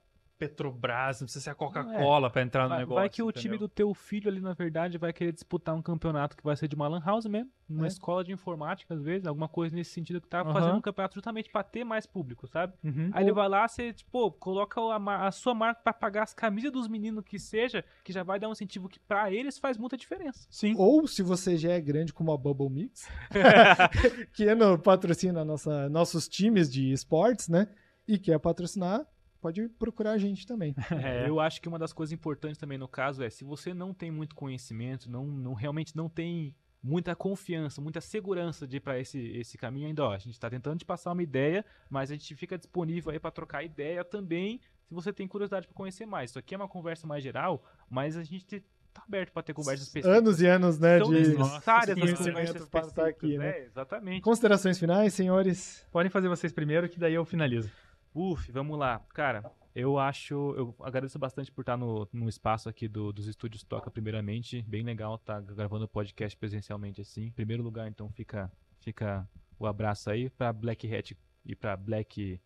[0.47, 2.95] Petrobras, não precisa ser a Coca-Cola pra entrar no Vai, negócio.
[3.01, 3.41] vai que o entendeu?
[3.41, 6.67] time do teu filho ali, na verdade, vai querer disputar um campeonato que vai ser
[6.67, 7.87] de uma lan house mesmo, numa É.
[7.87, 10.53] escola de informática, às vezes, alguma coisa nesse sentido que tá Aham.
[10.53, 12.73] fazendo um campeonato justamente pra ter mais público, sabe?
[12.83, 13.09] Uhum.
[13.13, 16.71] Aí ele vai lá, você, tipo, coloca a, a sua marca pra pagar as camisas
[16.71, 19.97] dos meninos que seja, que já vai dar um incentivo que pra eles faz muita
[19.97, 20.47] diferença.
[20.49, 20.75] Sim.
[20.77, 23.07] Ou se você já é grande como a Bubble Mix,
[24.33, 27.67] que é no, patrocina nossa, nossos times de esportes, né?
[28.07, 29.05] E quer patrocinar,
[29.43, 30.73] pode procurar a gente também.
[31.03, 31.27] É.
[31.27, 34.09] Eu acho que uma das coisas importantes também no caso é, se você não tem
[34.09, 39.19] muito conhecimento, não, não realmente não tem muita confiança, muita segurança de ir pra esse,
[39.19, 42.35] esse caminho ainda, ó, a gente tá tentando te passar uma ideia, mas a gente
[42.35, 46.29] fica disponível aí pra trocar ideia também, se você tem curiosidade pra conhecer mais.
[46.29, 48.63] Isso aqui é uma conversa mais geral, mas a gente
[48.93, 50.17] tá aberto pra ter conversas específicas.
[50.17, 50.99] Anos e anos, né?
[50.99, 53.49] São de necessárias as conhecimento conversas para estar aqui, né?
[53.49, 54.21] é, exatamente.
[54.21, 55.85] Considerações finais, senhores?
[55.91, 57.69] Podem fazer vocês primeiro, que daí eu finalizo.
[58.13, 58.99] Uf, vamos lá.
[59.13, 60.33] Cara, eu acho.
[60.55, 64.61] Eu agradeço bastante por estar no, no espaço aqui do- dos estúdios Toca, primeiramente.
[64.63, 67.25] Bem legal estar gravando o podcast presencialmente assim.
[67.25, 68.51] Em primeiro lugar, então, fica,
[68.81, 72.39] fica o abraço aí pra Black Hat e pra Black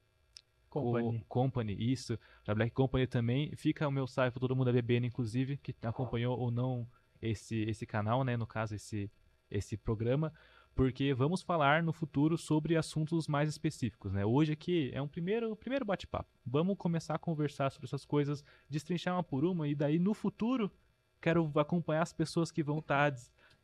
[0.70, 1.20] Company.
[1.20, 2.18] Co- Company, isso.
[2.46, 3.54] Pra Black Company também.
[3.56, 6.88] Fica o meu salve pra todo mundo da BBN, inclusive, que acompanhou ou não
[7.22, 8.38] esse, esse canal, né?
[8.38, 9.12] No caso, esse,
[9.52, 10.32] esse programa.
[10.78, 14.24] Porque vamos falar no futuro sobre assuntos mais específicos, né?
[14.24, 16.30] Hoje aqui é um primeiro, primeiro bate-papo.
[16.46, 20.72] Vamos começar a conversar sobre essas coisas, destrinchar uma por uma, e daí no futuro
[21.20, 23.12] quero acompanhar as pessoas que vão estar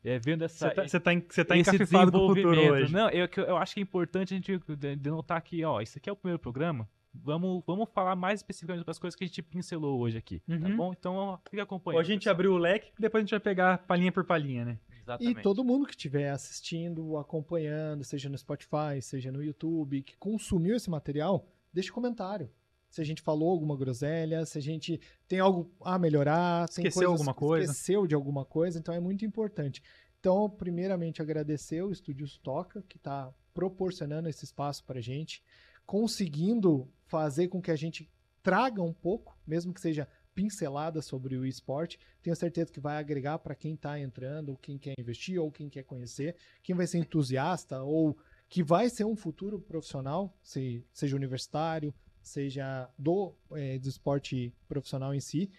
[0.03, 0.99] é, vendo essa, Você tá, você
[1.45, 2.91] tá, tá esse encafifado com o futuro hoje.
[2.91, 6.09] Não, eu, eu- acho que é importante a gente de- denotar que, ó, isso aqui
[6.09, 6.89] é o primeiro programa.
[7.13, 10.67] Vamos, vamos falar mais especificamente sobre as coisas que a gente pincelou hoje aqui, tá
[10.67, 10.75] Uhum.
[10.75, 10.93] bom?
[10.97, 11.99] Então, ó, fica acompanhando.
[11.99, 14.79] Hoje a gente abriu o leque, depois a gente vai pegar palhinha por palhinha, né?
[15.03, 15.41] E Exatamente.
[15.41, 20.89] todo mundo que estiver assistindo, acompanhando, seja no Spotify, seja no YouTube, que consumiu esse
[20.89, 22.49] material, deixe comentário.
[22.89, 27.11] Se a gente falou alguma groselha, se a gente tem algo a melhorar, tem Esqueceu
[27.11, 27.71] alguma coisa.
[27.71, 29.81] Esqueceu de alguma coisa, então é muito importante.
[30.19, 35.43] Então, primeiramente, agradecer o Estúdios Toca, que está proporcionando esse espaço para a gente,
[35.85, 38.09] conseguindo fazer com que a gente
[38.41, 41.99] traga um pouco, mesmo que seja pincelada sobre o esporte.
[42.21, 45.69] Tenho certeza que vai agregar para quem está entrando, ou quem quer investir, ou quem
[45.69, 48.17] quer conhecer, quem vai ser entusiasta, ou
[48.49, 55.13] que vai ser um futuro profissional, se- seja universitário, seja do, eh, do esporte profissional
[55.13, 55.51] em si.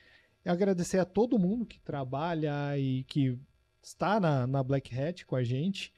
[0.44, 3.38] E agradecer a todo mundo que trabalha e que
[3.82, 5.92] está na, na Black Hat com a gente,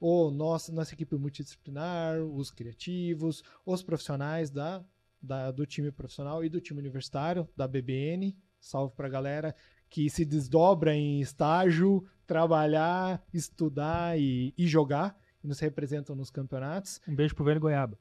[0.00, 4.84] ou nossa equipe multidisciplinar, os criativos, os profissionais da,
[5.22, 8.36] da- do time profissional e do time universitário, da BBN.
[8.60, 9.54] Salve pra galera
[9.88, 17.00] que se desdobra em estágio, trabalhar, estudar e, e jogar, e nos representam nos campeonatos.
[17.06, 17.98] Um beijo pro velho Goiaba.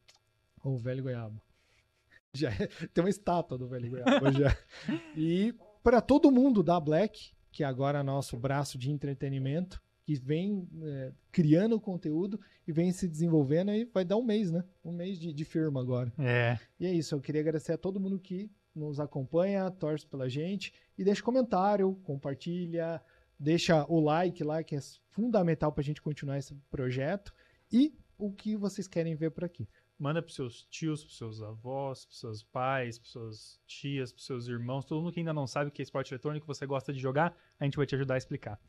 [0.63, 1.41] O velho Goiaba.
[2.33, 4.55] Já é- tem uma estátua do velho Goiaba já.
[5.17, 5.53] E
[5.83, 9.81] para todo mundo da Black, que agora é nosso braço de entretenimento,
[10.19, 14.63] que vem é, criando conteúdo e vem se desenvolvendo, aí vai dar um mês, né?
[14.83, 16.11] Um mês de, de firma agora.
[16.17, 16.57] É.
[16.79, 20.73] E é isso, eu queria agradecer a todo mundo que nos acompanha, torce pela gente
[20.97, 23.01] e deixa comentário, compartilha,
[23.39, 27.33] deixa o like lá, que é fundamental para a gente continuar esse projeto
[27.71, 29.67] e o que vocês querem ver por aqui.
[29.97, 34.47] Manda pros seus tios, pros seus avós, pros seus pais, pros seus tias, pros seus
[34.47, 36.99] irmãos, todo mundo que ainda não sabe o que é esporte eletrônico, você gosta de
[36.99, 38.59] jogar, a gente vai te ajudar a explicar.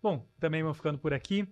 [0.00, 1.48] Bom, também vou ficando por aqui.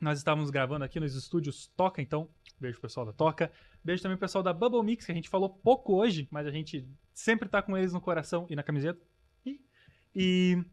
[0.00, 2.28] Nós estávamos gravando aqui nos estúdios Toca, então,
[2.60, 3.50] beijo pessoal da Toca.
[3.82, 6.88] Beijo também pessoal da Bubble Mix, que a gente falou pouco hoje, mas a gente
[7.12, 9.04] sempre tá com eles no coração e na camiseta.
[9.44, 9.60] E,
[10.14, 10.64] e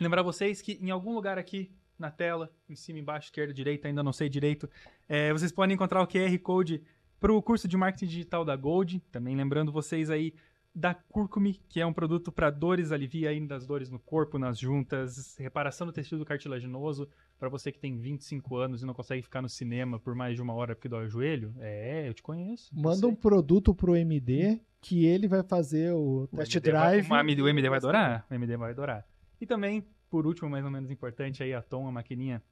[0.00, 4.02] lembrar vocês que em algum lugar aqui na tela, em cima, embaixo, esquerda, direita, ainda
[4.02, 4.68] não sei direito,
[5.08, 6.82] é, vocês podem encontrar o QR Code
[7.20, 8.98] para o curso de marketing digital da Gold.
[9.12, 10.34] Também lembrando vocês aí
[10.74, 14.58] da Curcumi, que é um produto para dores, alivia aí das dores no corpo, nas
[14.58, 17.08] juntas, reparação do tecido cartilaginoso.
[17.38, 20.40] Para você que tem 25 anos e não consegue ficar no cinema por mais de
[20.42, 22.70] uma hora porque dói o joelho, é, eu te conheço.
[22.72, 27.10] Manda um produto pro MD que ele vai fazer o, O test MD vai- drive.
[27.12, 28.26] o MD, o MD vai adorar.
[28.30, 29.06] O MD vai adorar.
[29.40, 32.42] E também, por último, mais ou menos importante, aí a Tom, a maquininha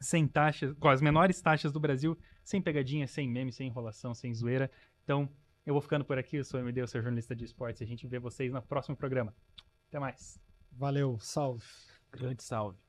[0.00, 4.34] sem taxas, com as menores taxas do Brasil, sem pegadinha, sem meme, sem enrolação, sem
[4.34, 4.70] zoeira.
[5.04, 5.26] Então,
[5.66, 6.36] eu vou ficando por aqui.
[6.36, 7.82] Eu sou o MD, eu sou jornalista de esportes.
[7.82, 9.34] A gente vê vocês no próximo programa.
[9.88, 10.40] Até mais.
[10.72, 11.64] Valeu, salve.
[12.12, 12.85] Grande salve.